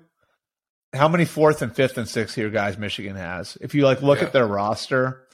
[0.94, 3.58] How many fourth and fifth and sixth year guys Michigan has?
[3.62, 4.26] If you like look Yeah.
[4.28, 5.28] at their roster,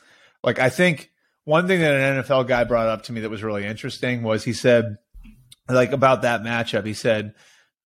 [0.43, 1.09] like I think
[1.45, 4.43] one thing that an NFL guy brought up to me that was really interesting was
[4.43, 4.97] he said,
[5.69, 7.33] like about that matchup, he said,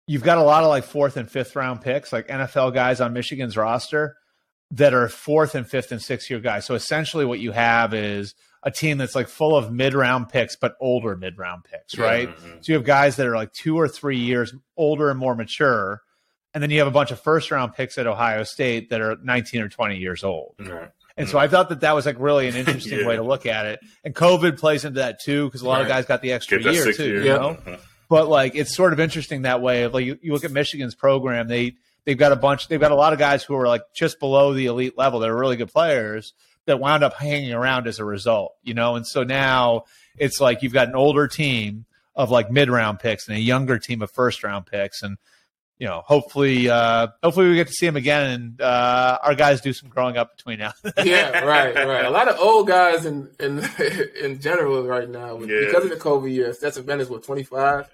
[0.06, 3.12] you've got a lot of like fourth and fifth round picks, like NFL guys on
[3.12, 4.16] Michigan's roster
[4.70, 6.64] that are fourth and fifth and sixth year guys.
[6.64, 10.56] So essentially what you have is a team that's like full of mid round picks,
[10.56, 12.28] but older mid round picks, right?
[12.28, 12.64] Mhm.
[12.64, 16.02] So you have guys that are like two or three years older and more mature.
[16.54, 19.16] And then you have a bunch of first round picks at Ohio State that are
[19.22, 20.54] 19 or 20 years old.
[20.58, 20.88] Right.
[21.16, 23.06] And so I thought that that was like really an interesting Yeah.
[23.06, 23.80] way to look at it.
[24.04, 26.92] And COVID plays into that too, because a lot of guys got the extra year
[26.92, 27.24] too, years.
[27.24, 27.58] you know?
[27.64, 27.78] Mhm.
[28.08, 29.82] But like it's sort of interesting that way.
[29.82, 31.74] Of like you, you look at Michigan's program, they
[32.06, 34.54] they've got a bunch, they've got a lot of guys who are like just below
[34.54, 35.20] the elite level.
[35.20, 36.32] They're really good players,
[36.68, 38.94] that wound up hanging around as a result, you know?
[38.94, 39.84] And so now
[40.16, 43.78] it's like you've got an older team of like mid round picks and a younger
[43.78, 45.02] team of first round picks.
[45.02, 45.18] And,
[45.78, 49.60] you know, hopefully, uh, hopefully we get to see him again and uh, our guys
[49.60, 50.72] do some growing up between now.
[51.04, 52.04] yeah, right, right.
[52.04, 53.64] A lot of old guys in in
[54.22, 55.66] in general right now yeah.
[55.66, 56.58] because of the COVID years.
[56.58, 57.88] Stetson Bennett's what twenty five.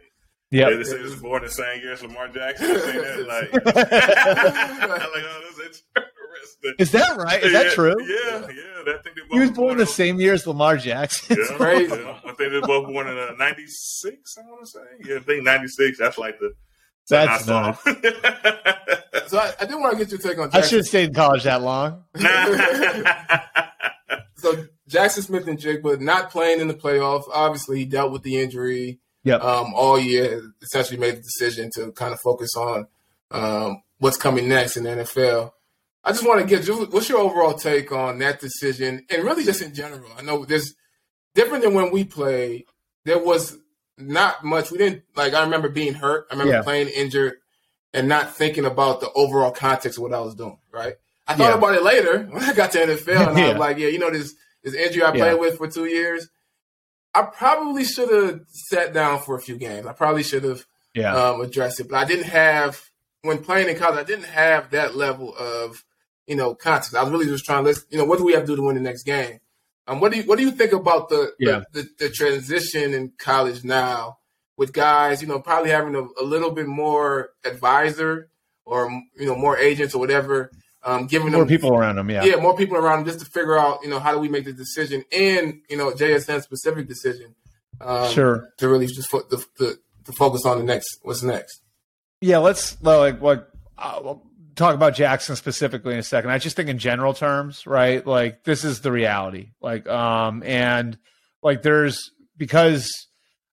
[0.50, 2.68] Yeah, this is born the same year as Lamar Jackson.
[2.68, 6.04] That, like, like, oh, that's interesting.
[6.78, 7.42] Is that right?
[7.42, 7.94] Is that true?
[8.00, 8.82] Yeah, yeah.
[8.86, 11.38] That thing he was born the same year as Lamar Jackson.
[11.38, 11.94] Yeah, crazy.
[12.04, 12.18] Yeah.
[12.24, 14.36] I think they're both born in uh, '96.
[14.38, 14.80] I want to say.
[15.04, 15.98] Yeah, I think '96.
[15.98, 16.54] That's like the.
[17.08, 17.80] That's nice.
[19.28, 20.50] so I, I did want to get your take on.
[20.50, 20.62] Jackson.
[20.62, 22.04] I should have stayed in college that long.
[24.36, 27.24] so Jackson Smith-Njigba not playing in the playoffs.
[27.32, 29.42] Obviously, he dealt with the injury yep.
[29.42, 30.42] um, all year.
[30.62, 32.86] Essentially, made the decision to kind of focus on
[33.30, 35.52] um, what's coming next in the NFL.
[36.04, 39.62] I just want to get what's your overall take on that decision, and really just
[39.62, 40.10] in general.
[40.18, 40.74] I know there's
[41.34, 42.64] different than when we played.
[43.04, 43.56] There was
[43.96, 44.70] not much.
[44.70, 45.32] We didn't like.
[45.32, 46.26] I remember being hurt.
[46.30, 46.62] I remember yeah.
[46.62, 47.34] playing injured
[47.94, 50.58] and not thinking about the overall context of what I was doing.
[50.70, 50.94] Right.
[51.26, 51.58] I thought yeah.
[51.58, 53.44] about it later when I got to NFL, and yeah.
[53.44, 56.28] I was like, yeah, you know this this injury I played with for two years.
[57.14, 59.86] I probably should have sat down for a few games.
[59.86, 61.14] I probably should have yeah.
[61.14, 62.82] um, addressed it, but I didn't have
[63.22, 64.00] when playing in college.
[64.00, 65.82] I didn't have that level of
[66.26, 66.94] you know context.
[66.94, 68.56] I was really just trying to let you know what do we have to do
[68.56, 69.40] to win the next game.
[69.86, 71.62] Um, what do you what do you think about the yeah.
[71.72, 74.18] the, the, the, transition in college now
[74.56, 78.30] with guys you know probably having a, a little bit more advisor
[78.64, 80.50] or you know more agents or whatever
[80.84, 83.30] um, giving more them, people around them, yeah, yeah, more people around them, just to
[83.30, 86.86] figure out, you know, how do we make the decision and you know JSN specific
[86.86, 87.34] decision,
[87.80, 91.62] um, sure, to really just fo- the, the, to focus on the next, what's next.
[92.20, 94.22] Yeah, let's like what uh, we'll
[94.54, 96.30] talk about Jackson specifically in a second.
[96.30, 98.06] I just think in general terms, right?
[98.06, 100.98] Like this is the reality, like um, and
[101.42, 103.08] like there's because.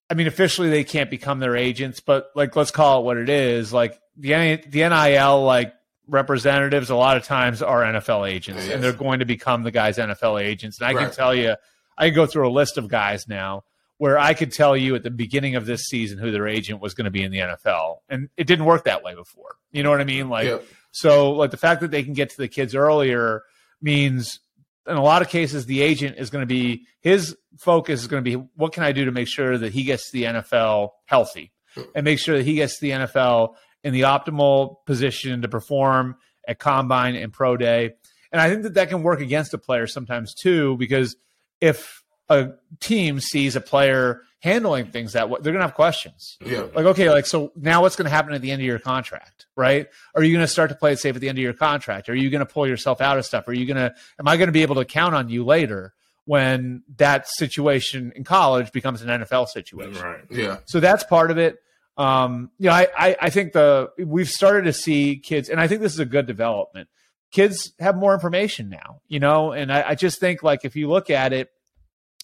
[0.10, 3.30] I mean, officially they can't become their agents, but like let's call it what it
[3.30, 3.72] is.
[3.72, 5.74] Like the the NIL like
[6.08, 8.76] representatives a lot of times are NFL agents, yes.
[8.76, 10.80] and they're going to become the guy's NFL agents.
[10.80, 11.06] And I right.
[11.06, 11.56] can tell you,
[11.98, 13.64] I can go through a list of guys now
[13.98, 16.94] where I could tell you at the beginning of this season who their agent was
[16.94, 19.56] going to be in the NFL, and it didn't work that way before.
[19.72, 20.28] You know what I mean?
[20.30, 20.66] Like, yep.
[20.92, 23.44] So like the fact that they can get to the kids earlier
[23.82, 24.40] means.
[24.88, 28.24] In a lot of cases, the agent is going to be his focus is going
[28.24, 30.90] to be what can I do to make sure that he gets to the NFL
[31.06, 31.52] healthy
[31.94, 36.16] and make sure that he gets to the NFL in the optimal position to perform
[36.48, 37.92] at combine and pro day.
[38.32, 41.16] And I think that that can work against a player sometimes too, because
[41.60, 42.01] if
[42.32, 46.38] a team sees a player handling things that way, they're going to have questions.
[46.44, 46.62] Yeah.
[46.74, 49.46] Like, okay, like, so now what's going to happen at the end of your contract,
[49.56, 49.88] right?
[50.16, 52.10] Are you going to start to play it safe at the end of your contract?
[52.10, 53.48] Are you going to pull yourself out of stuff?
[53.48, 55.94] Are you going to, am I going to be able to count on you later?
[56.26, 60.02] When that situation in college becomes an NFL situation.
[60.02, 60.22] Right.
[60.30, 60.58] Yeah.
[60.66, 61.58] So that's part of it.
[61.98, 65.68] Um, you know, I, I, I think the we've started to see kids, and I
[65.68, 66.90] think this is a good development.
[67.32, 70.90] Kids have more information now, you know, and I, I just think like if you
[70.90, 71.50] look at it,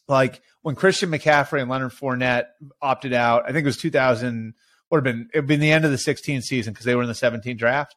[0.07, 2.45] like when Christian McCaffrey and Leonard Fournette
[2.81, 4.53] opted out, I think it was 2000
[4.89, 7.01] would have been it would been the end of the 16 season because they were
[7.01, 7.95] in the 17 draft.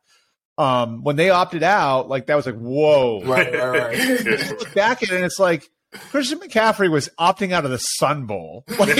[0.58, 3.22] Um, when they opted out, like that was like whoa.
[3.24, 4.50] Right, right, right.
[4.50, 8.26] look back at it, and it's like Christian McCaffrey was opting out of the Sun
[8.26, 8.64] Bowl.
[8.78, 8.96] Like,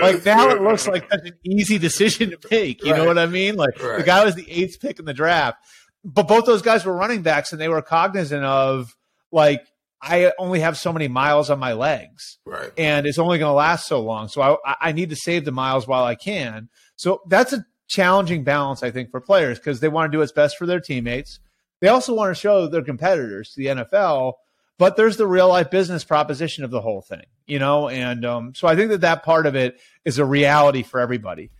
[0.00, 2.84] like now it looks like such an easy decision to make.
[2.84, 2.98] You right.
[2.98, 3.56] know what I mean?
[3.56, 3.98] Like right.
[3.98, 5.58] the guy was the eighth pick in the draft,
[6.04, 8.94] but both those guys were running backs, and they were cognizant of
[9.32, 9.66] like
[10.02, 12.70] I only have so many miles on my legs, right?
[12.76, 15.52] And it's only going to last so long, so I, I need to save the
[15.52, 16.68] miles while I can.
[16.96, 20.32] So that's a challenging balance, I think, for players because they want to do what's
[20.32, 21.40] best for their teammates
[21.80, 24.34] they also want to show their competitors the NFL,
[24.78, 27.88] but there's the real life business proposition of the whole thing, you know?
[27.88, 31.50] And um, so I think that that part of it is a reality for everybody.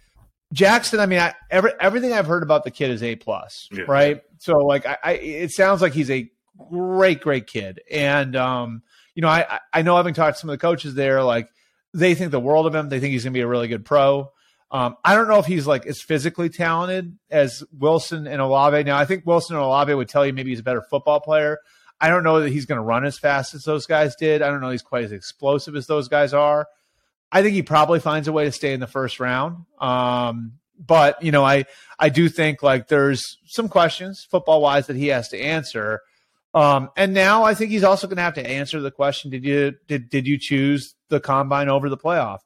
[0.52, 3.84] Jackson, I mean, I, every, everything I've heard about the kid is A plus, yeah.
[3.88, 4.22] right?
[4.38, 6.30] So like, I, I, it sounds like he's a
[6.70, 7.80] great, great kid.
[7.90, 8.82] And, um,
[9.14, 11.48] you know, I, I know having talked to some of the coaches there, like
[11.94, 12.88] they think the world of him.
[12.88, 14.30] They think he's going to be a really good pro.
[14.70, 18.82] Um, I don't know if he's like as physically talented as Wilson and Olave.
[18.84, 21.58] Now, I think Wilson and Olave would tell you maybe he's a better football player.
[22.00, 24.42] I don't know that he's going to run as fast as those guys did.
[24.42, 26.66] I don't know he's quite as explosive as those guys are.
[27.32, 29.64] I think he probably finds a way to stay in the first round.
[29.80, 31.64] Um, but you know, I
[31.98, 36.02] I do think like there's some questions football wise that he has to answer.
[36.56, 39.44] Um, and now I think he's also going to have to answer the question: Did
[39.44, 42.38] you did did you choose the combine over the playoff?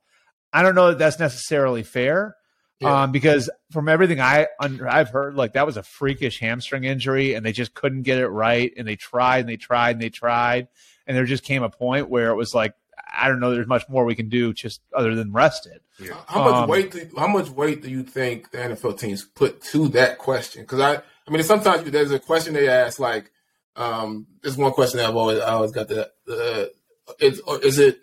[0.53, 2.37] I don't know that that's necessarily fair,
[2.81, 3.03] Yeah.
[3.03, 7.47] Um, because from everything I I've heard, like that was a freakish hamstring injury, and
[7.47, 10.67] they just couldn't get it right, and they tried and they tried and they tried,
[11.07, 12.75] and there just came a point where it was like,
[13.13, 15.83] I don't know, there's much more we can do just other than rest it.
[16.01, 16.17] Yeah.
[16.27, 16.91] How much um, weight?
[16.91, 20.63] Do, how much weight do you think the NFL teams put to that question?
[20.63, 23.31] Because I, I mean, sometimes there's a question they ask, like,
[23.81, 26.73] um, there's one question that I've always, I always got the, the
[27.19, 28.01] is, is it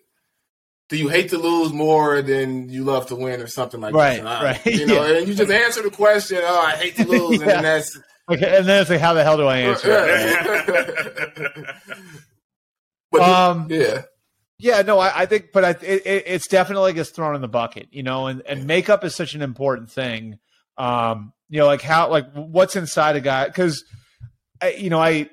[0.89, 4.23] do you hate to lose more than you love to win or something like right,
[4.23, 4.43] that?
[4.43, 5.17] Right, You know, yeah.
[5.17, 7.41] and you just answer the question, oh, I hate to lose, yeah.
[7.41, 8.57] and then that's okay.
[8.57, 9.89] And then it's like, how the hell do I answer?
[9.89, 11.71] Yeah.
[13.11, 14.03] but um, yeah.
[14.59, 17.89] Yeah, no, I, I think, but I, it, it's definitely gets thrown in the bucket,
[17.91, 20.39] you know, and, and makeup is such an important thing.
[20.77, 23.83] Um, you know, like how, like what's inside a guy, because,
[24.75, 25.29] you know, I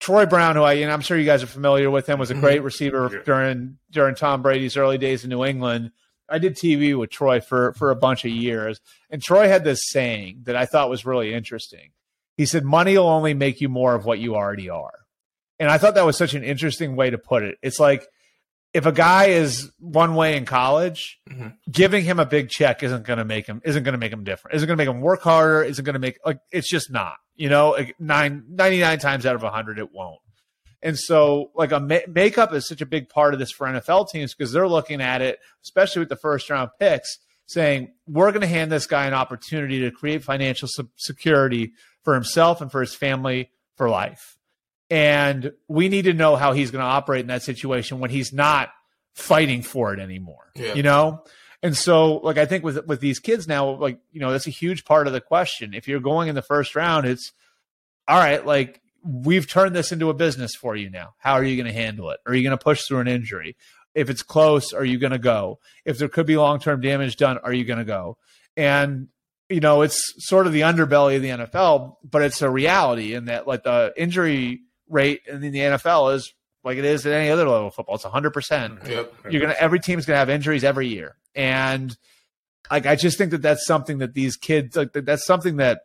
[0.00, 2.34] Troy Brown, who I and I'm sure you guys are familiar with him, was a
[2.34, 2.42] mm-hmm.
[2.42, 3.18] great receiver yeah.
[3.24, 5.92] during during Tom Brady's early days in New England.
[6.28, 8.80] I did TV with Troy for for a bunch of years,
[9.10, 11.90] and Troy had this saying that I thought was really interesting.
[12.36, 15.06] He said, "Money will only make you more of what you already are,"
[15.58, 17.56] and I thought that was such an interesting way to put it.
[17.62, 18.06] It's like
[18.76, 21.48] if a guy is one way in college, mm-hmm.
[21.70, 24.22] giving him a big check isn't going to make him isn't going to make him
[24.22, 24.54] different.
[24.54, 25.62] Isn't going to make him work harder.
[25.62, 27.14] Isn't going to make like it's just not.
[27.36, 30.20] You know, like nine, 99 times out of hundred, it won't.
[30.82, 34.10] And so, like a ma- makeup is such a big part of this for NFL
[34.10, 38.42] teams because they're looking at it, especially with the first round picks, saying we're going
[38.42, 42.94] to hand this guy an opportunity to create financial security for himself and for his
[42.94, 44.35] family for life
[44.90, 48.32] and we need to know how he's going to operate in that situation when he's
[48.32, 48.70] not
[49.14, 50.50] fighting for it anymore.
[50.54, 50.74] Yeah.
[50.74, 51.24] You know?
[51.62, 54.50] And so, like, I think with with these kids now, like, you know, that's a
[54.50, 55.74] huge part of the question.
[55.74, 57.32] If you're going in the first round, it's
[58.06, 61.14] all right, like, we've turned this into a business for you now.
[61.18, 62.20] How are you going to handle it?
[62.26, 63.56] Are you going to push through an injury?
[63.94, 65.58] If it's close, are you going to go?
[65.84, 68.18] If there could be long term damage done, are you going to go?
[68.56, 69.08] And
[69.48, 73.26] you know, it's sort of the underbelly of the NFL, but it's a reality in
[73.26, 76.32] that like the injury rate in the NFL is
[76.64, 77.94] like it is at any other level of football.
[77.94, 78.32] It's 100%.
[78.32, 78.90] Mm-hmm.
[78.90, 79.14] Yep.
[79.30, 81.16] You're going to, every team's going to have injuries every year.
[81.34, 81.96] And
[82.70, 85.82] like, I just think that that's something that these kids, like, that's something that,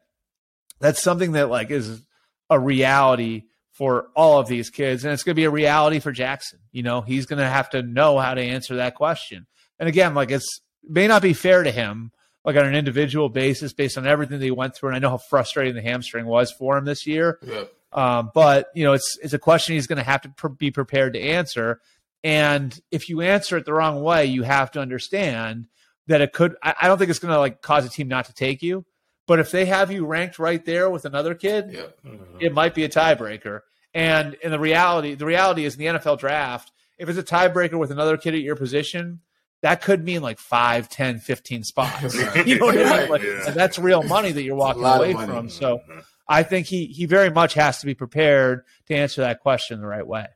[0.79, 2.01] that's something that like is
[2.49, 5.05] a reality for all of these kids.
[5.05, 6.59] And it's going to be a reality for Jackson.
[6.71, 9.45] You know, he's going to have to know how to answer that question.
[9.79, 12.11] And again, like, it's, may not be fair to him,
[12.43, 14.89] like on an individual basis based on everything that he went through.
[14.89, 17.37] And I know how frustrating the hamstring was for him this year.
[17.43, 17.71] Yep.
[17.93, 20.71] Um, but you know, it's it's a question he's going to have to pr- be
[20.71, 21.81] prepared to answer.
[22.23, 25.67] And if you answer it the wrong way, you have to understand
[26.07, 26.55] that it could.
[26.63, 28.85] I, I don't think it's going to like cause a team not to take you.
[29.27, 31.81] But if they have you ranked right there with another kid, yeah.
[32.05, 32.37] mm-hmm.
[32.39, 33.61] it might be a tiebreaker.
[33.93, 37.77] And in the reality, the reality is in the NFL draft, if it's a tiebreaker
[37.77, 39.21] with another kid at your position,
[39.61, 42.15] that could mean like 5, 10, 15 spots.
[42.45, 43.09] you know what I mean?
[43.09, 43.51] Like, yeah.
[43.51, 45.49] that's real money that you're walking away from.
[45.49, 45.99] So mm-hmm.
[46.31, 49.87] I think he he very much has to be prepared to answer that question the
[49.87, 50.27] right way.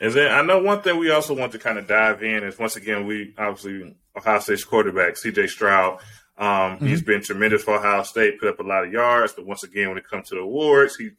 [0.00, 2.58] And then I know one thing we also want to kind of dive in is
[2.58, 5.46] once again we obviously Ohio State's quarterback C.J.
[5.46, 6.00] Stroud.
[6.36, 6.86] Um, mm-hmm.
[6.86, 9.90] He's been tremendous for Ohio State, put up a lot of yards, but once again
[9.90, 11.10] when it comes to the awards, he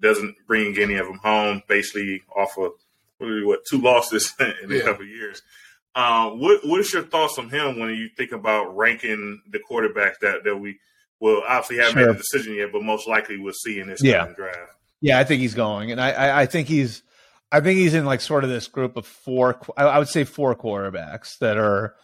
[0.00, 1.62] doesn't bring any of them home.
[1.68, 2.72] Basically, off of
[3.18, 4.78] what two losses in yeah.
[4.78, 5.42] a couple years.
[5.94, 10.18] Um, what what is your thoughts on him when you think about ranking the quarterbacks
[10.22, 10.80] that that we
[11.22, 12.06] well, obviously haven't sure.
[12.08, 14.26] made a decision yet, but most likely we'll see in this yeah.
[14.34, 14.72] draft.
[15.00, 17.04] Yeah, I think he's going, and I, I, I, think he's,
[17.52, 19.60] I think he's in like sort of this group of four.
[19.76, 21.94] I would say four quarterbacks that are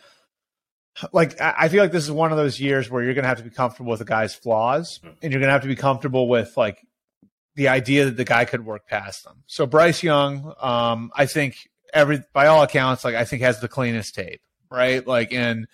[1.12, 1.40] like.
[1.40, 3.44] I feel like this is one of those years where you're going to have to
[3.44, 5.14] be comfortable with a guy's flaws, mm-hmm.
[5.20, 6.78] and you're going to have to be comfortable with like
[7.57, 9.42] the idea that the guy could work past them.
[9.48, 11.57] So Bryce Young, um, I think
[11.92, 15.04] every by all accounts, like I think has the cleanest tape, right?
[15.04, 15.66] Like and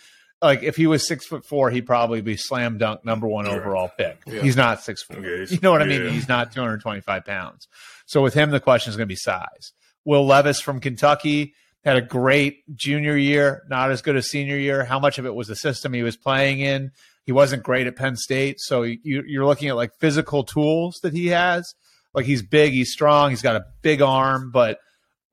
[0.45, 3.91] like if he was six foot four, he'd probably be slam dunk number one overall
[3.97, 4.19] pick.
[4.27, 4.43] Yeah.
[4.43, 5.19] He's not six foot.
[5.19, 6.09] Okay, you know what I mean?
[6.11, 7.67] He's not 225 pounds.
[8.07, 9.73] So with him, the question is going to be size.
[10.05, 14.85] Will Levis from Kentucky had a great junior year, not as good as senior year.
[14.85, 16.93] How much of it was the system he was playing in?
[17.25, 18.61] He wasn't great at Penn State.
[18.61, 21.75] So you, you're looking at like physical tools that he has.
[22.13, 24.79] Like he's big, he's strong, he's got a big arm, but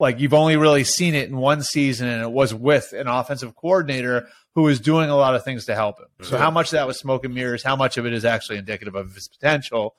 [0.00, 3.54] like you've only really seen it in one season and it was with an offensive
[3.54, 6.08] coordinator who is doing a lot of things to help him.
[6.22, 8.58] So how much of that was smoke and mirrors, how much of it is actually
[8.58, 9.94] indicative of his potential?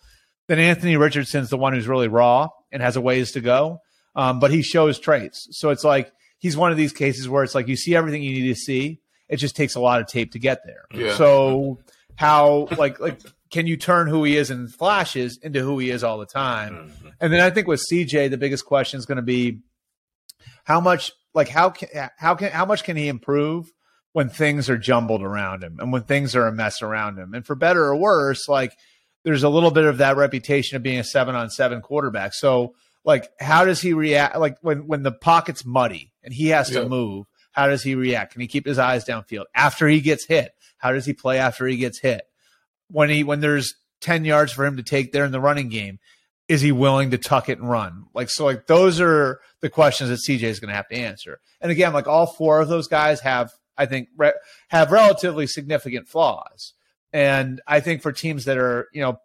[0.47, 3.79] Then Anthony Richardson's the one who's really raw and has a ways to go,
[4.15, 5.47] um, but he shows traits.
[5.51, 8.41] So it's like he's one of these cases where it's like you see everything you
[8.41, 8.99] need to see.
[9.29, 10.83] It just takes a lot of tape to get there.
[10.93, 11.15] Yeah.
[11.15, 11.79] So
[12.15, 16.03] how like like can you turn who he is in flashes into who he is
[16.03, 16.75] all the time?
[16.75, 17.07] Mm-hmm.
[17.21, 19.59] And then I think with CJ, the biggest question is going to be
[20.65, 23.71] how much like how can how can how much can he improve
[24.13, 27.33] when things are jumbled around him and when things are a mess around him.
[27.33, 28.77] And for better or worse, like
[29.23, 32.33] there's a little bit of that reputation of being a seven on seven quarterback.
[32.33, 36.69] So like how does he react like when when the pocket's muddy and he has
[36.69, 38.33] to move, how does he react?
[38.33, 40.53] Can he keep his eyes downfield after he gets hit?
[40.77, 42.21] How does he play after he gets hit?
[42.89, 45.99] When he when there's 10 yards for him to take there in the running game,
[46.47, 48.05] is he willing to tuck it and run?
[48.13, 51.39] Like so like those are the questions that CJ is going to have to answer.
[51.61, 54.33] And again, like all four of those guys have I think re-
[54.69, 56.73] have relatively significant flaws.
[57.11, 59.19] And I think for teams that are, you know,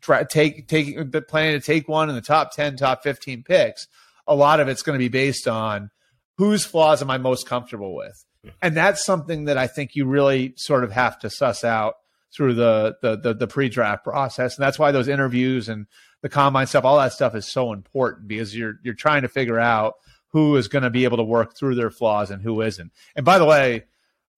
[0.00, 3.88] try, take taking planning to take one in the top 10, top 15 picks,
[4.26, 5.90] a lot of it's going to be based on
[6.38, 8.24] whose flaws am I most comfortable with?
[8.62, 11.96] And that's something that I think you really sort of have to suss out
[12.34, 14.56] through the the the, the pre-draft process.
[14.56, 15.86] And that's why those interviews and
[16.22, 19.58] the combine stuff, all that stuff is so important because you're you're trying to figure
[19.58, 19.94] out
[20.36, 22.92] who is going to be able to work through their flaws and who isn't.
[23.14, 23.84] And by the way,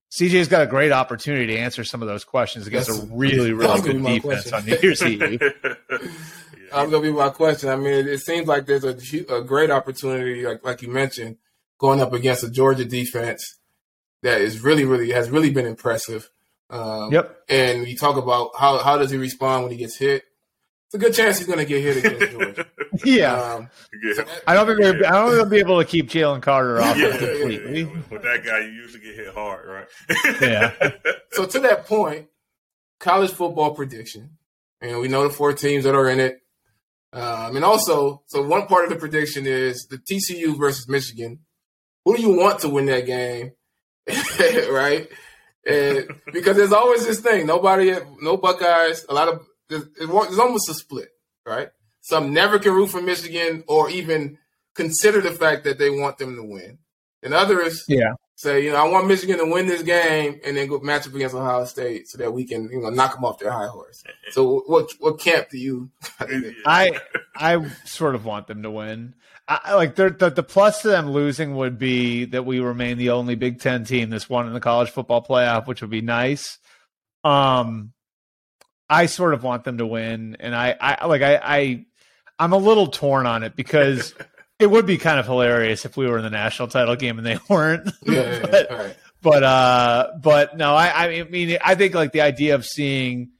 [0.09, 3.51] CJ's got a great opportunity to answer some of those questions against That's, a really,
[3.51, 5.41] really good defense on New Year's Eve.
[6.73, 7.67] I'm gonna be my question.
[7.67, 8.95] I mean, it, it seems like there's a,
[9.27, 11.35] a great opportunity, like like you mentioned,
[11.77, 13.57] going up against a Georgia defense
[14.23, 16.29] that is really, really has really been impressive.
[16.69, 17.39] Um, yep.
[17.49, 20.23] And you talk about how how does he respond when he gets hit?
[20.91, 22.65] It's a good chance he's going to get hit against Georgia.
[23.05, 23.33] yeah.
[23.33, 23.69] Um,
[24.15, 25.13] so that, I don't think yeah.
[25.13, 27.15] I don't think they'll be able to keep Jalen Carter off yeah.
[27.15, 27.83] completely.
[27.83, 30.41] With that guy, you usually get hit hard, right?
[30.41, 30.91] yeah.
[31.31, 32.27] So to that point,
[32.99, 34.31] college football prediction,
[34.81, 36.39] and we know the four teams that are in it.
[37.13, 41.41] Um, and also, so one part of the prediction is the TCU versus Michigan.
[42.03, 43.51] Who do you want to win that game?
[44.71, 45.07] right?
[45.67, 50.73] And because there's always this thing, nobody, no Buckeyes, a lot of it's almost a
[50.73, 51.09] split,
[51.45, 51.69] right?
[52.01, 54.37] Some never can root for Michigan or even
[54.75, 56.79] consider the fact that they want them to win.
[57.21, 58.13] And others yeah.
[58.35, 61.13] say, you know, I want Michigan to win this game and then go match up
[61.13, 64.01] against Ohio State so that we can, you know, knock them off their high horse.
[64.31, 65.91] So what what camp do you?
[66.65, 66.97] I
[67.35, 69.15] I sort of want them to win.
[69.49, 73.35] I, like the the plus to them losing would be that we remain the only
[73.35, 76.59] Big Ten team that's won in the college football playoff, which would be nice.
[77.23, 77.91] Um,
[78.89, 81.85] I sort of want them to win, and I, I like I, I
[82.39, 84.15] I'm a little torn on it because
[84.59, 87.25] it would be kind of hilarious if we were in the national title game and
[87.25, 87.89] they weren't.
[88.03, 88.97] Yeah, but, yeah, right.
[89.21, 93.31] but uh, but no, I I mean I think like the idea of seeing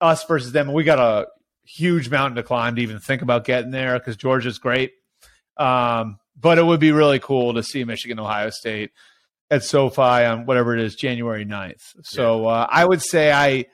[0.00, 1.28] us versus them, we got a
[1.64, 4.92] huge mountain to climb to even think about getting there because Georgia's great.
[5.56, 8.90] Um, but it would be really cool to see Michigan Ohio State
[9.50, 11.94] at SoFi on whatever it is January 9th.
[12.02, 13.66] So uh, I would say I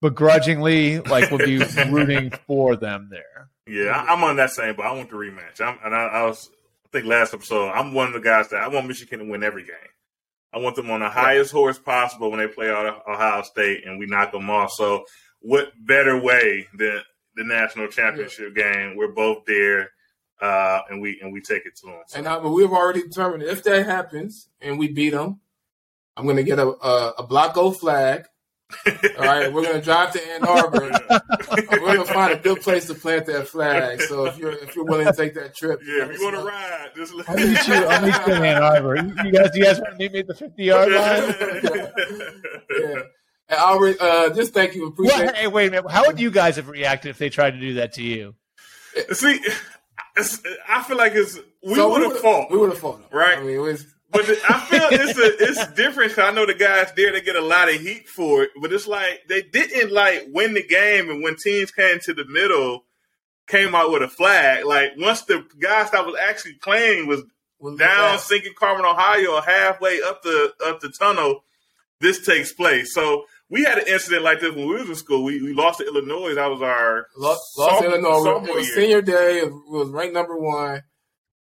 [0.00, 3.50] begrudgingly like would be rooting for them there.
[3.66, 5.60] Yeah, I'm on that same, but I want the rematch.
[5.60, 6.50] I'm, and I, I, was,
[6.86, 9.44] I think last episode, I'm one of the guys that I want Michigan to win
[9.44, 9.74] every game.
[10.52, 13.98] I want them on the highest horse possible when they play out Ohio State and
[13.98, 14.72] we knock them off.
[14.72, 15.04] So,
[15.40, 17.00] what better way than
[17.36, 18.72] the national championship yeah.
[18.72, 18.96] game?
[18.96, 19.92] We're both there,
[20.40, 22.02] uh, and we and we take it to them.
[22.08, 22.18] So.
[22.18, 25.38] And I, but we've already determined if that happens and we beat them,
[26.16, 28.26] I'm going to get a, a, a block O flag
[29.18, 30.90] all right, we're gonna drive to Ann Arbor.
[31.72, 34.00] we're gonna find a good place to plant that flag.
[34.02, 36.42] So if you're if you're willing to take that trip, yeah, if you want to
[36.42, 37.74] ride, just I'll meet you.
[37.74, 38.96] I'll meet you in Ann Arbor.
[38.96, 41.34] You guys, you guys want to meet me at the fifty yard line?
[42.80, 43.02] yeah.
[43.48, 44.86] And Albert, uh, just thank you.
[44.86, 45.24] Appreciate.
[45.24, 45.90] Well, hey, wait a minute.
[45.90, 48.34] How would you guys have reacted if they tried to do that to you?
[49.12, 49.40] See,
[50.68, 52.50] I feel like it's we so would have fought.
[52.50, 53.38] We would have fought, right?
[53.38, 56.18] I mean, it was but I feel it's a, it's different.
[56.18, 58.86] I know the guys there they get a lot of heat for it, but it's
[58.86, 62.84] like they didn't like win the game, and when teams came to the middle,
[63.46, 64.64] came out with a flag.
[64.64, 67.22] Like once the guys that was actually playing was
[67.78, 71.44] down sinking Carmen, Ohio, halfway up the up the tunnel,
[72.00, 72.94] this takes place.
[72.94, 75.24] So we had an incident like this when we was in school.
[75.24, 76.34] We, we lost to Illinois.
[76.34, 78.44] That was our lost, lost Illinois.
[78.48, 79.40] It was senior day.
[79.40, 80.82] It was ranked number one.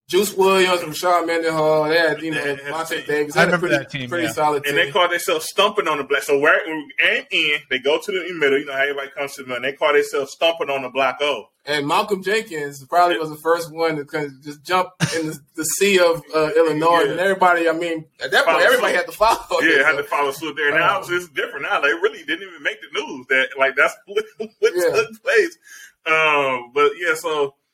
[0.08, 3.36] Juice Williams, Rashard Mendenhall, they had, you know, Vontae Davis.
[3.36, 4.08] I remember pretty, that team.
[4.08, 4.34] Pretty yeah.
[4.34, 4.78] solid team.
[4.78, 6.22] And they call themselves stumping on the black.
[6.22, 8.60] So where and in, they go to the middle.
[8.60, 9.64] You know how everybody comes to the middle.
[9.64, 11.46] They call themselves stumping on the black O.
[11.66, 15.40] And Malcolm Jenkins probably was the first one to kind of just jump in the,
[15.56, 17.06] the sea of uh, Illinois.
[17.06, 17.12] Yeah.
[17.12, 18.98] And everybody, I mean, at that follow point, everybody suit.
[18.98, 19.62] had to follow.
[19.62, 20.70] Yeah, had to follow suit there.
[20.70, 21.64] Now uh, it's different.
[21.64, 24.24] Now they really didn't even make the news that like that's what,
[24.60, 24.96] what yeah.
[24.96, 25.58] took place.
[26.06, 27.65] Um, but yeah, so and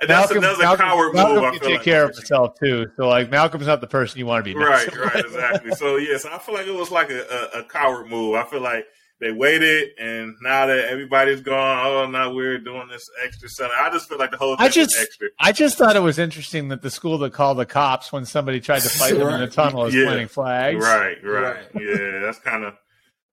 [0.00, 1.42] that's Malcolm, another Malcolm, coward Malcolm move.
[1.42, 1.84] Malcolm can take like.
[1.84, 2.86] care of himself too.
[2.96, 4.58] So like Malcolm's not the person you want to be.
[4.58, 5.72] Right, right, exactly.
[5.72, 8.34] so yes, yeah, so I feel like it was like a, a, a, coward move.
[8.34, 8.84] I feel like
[9.18, 13.74] they waited, and now that everybody's gone, oh, now we're doing this extra Sunday.
[13.78, 15.28] I just feel like the whole thing I just, extra.
[15.40, 18.60] I just thought it was interesting that the school that called the cops when somebody
[18.60, 20.04] tried to fight them in the tunnel is Yeah.
[20.04, 20.84] planting flags.
[20.84, 21.64] Right, right, Right.
[21.74, 22.74] yeah, that's kind of.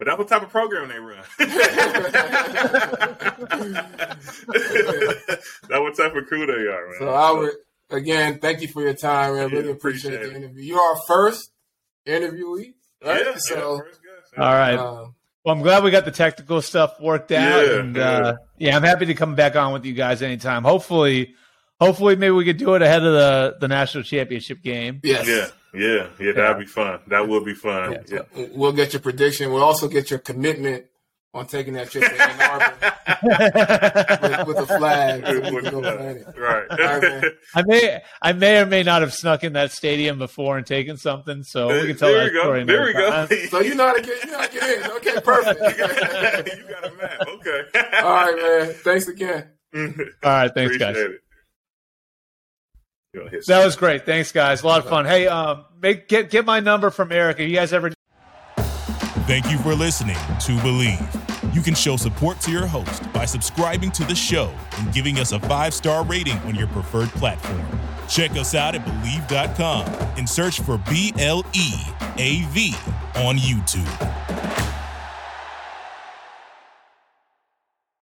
[0.04, 1.24] But that's what type of program they run.
[5.70, 6.95] that's what type of crew they are, man.
[6.99, 7.51] So I would
[7.89, 9.49] again, thank you for your time, man.
[9.49, 10.64] Yeah, Really appreciate, appreciate the interview.
[10.64, 11.51] You are our first
[12.06, 13.22] interviewee, right?
[13.26, 13.82] yeah, so,
[14.36, 14.43] yeah.
[14.43, 14.78] All right.
[14.78, 18.04] um, Well, I'm glad we got the technical stuff worked out, Yeah, and yeah.
[18.04, 20.64] Uh, yeah, I'm happy to come back on with you guys anytime.
[20.64, 21.34] Hopefully,
[21.80, 24.99] hopefully, maybe we could do it ahead of the the national championship game.
[25.01, 25.26] yes.
[25.28, 26.32] Yeah, yeah, yeah.
[26.34, 26.99] That'd be fun.
[27.07, 28.03] That would be fun.
[28.07, 28.21] Yeah.
[28.36, 28.47] Yeah.
[28.53, 29.51] We'll get your prediction.
[29.51, 30.86] We'll also get your commitment
[31.34, 32.74] on taking that trip to Ann Arbor
[34.45, 35.26] with, with a flag.
[35.26, 36.39] So With can go the plan it.
[36.39, 36.69] Right.
[36.69, 37.32] right.
[37.55, 40.97] I may, I may or may not have snuck in that stadium before and taken
[40.97, 42.41] something, so we can tell there that we go.
[42.43, 42.63] story.
[42.65, 43.45] There we another go.
[43.47, 44.91] So you know how to get you know how to get in.
[44.91, 45.59] Okay, perfect.
[46.57, 47.28] you got a map.
[47.28, 47.61] Okay.
[48.03, 48.74] All right, man.
[48.76, 49.47] Thanks again.
[49.76, 49.84] All
[50.24, 50.95] right, thanks, guys.
[50.95, 51.22] It.
[53.14, 54.05] You That was great.
[54.05, 54.64] Thanks, guys.
[54.64, 55.05] A lot of fun.
[55.05, 57.39] Hey, um, make get get my number from Eric.
[57.39, 57.91] If you guys ever
[59.26, 61.55] Thank you for listening to Bleav.
[61.55, 65.32] You can show support to your host by subscribing to the show and giving us
[65.32, 67.64] a five star rating on your preferred platform.
[68.09, 69.86] Check us out at Bleav.com
[70.18, 71.74] and search for B L E
[72.18, 72.76] A V
[73.16, 74.72] on YouTube.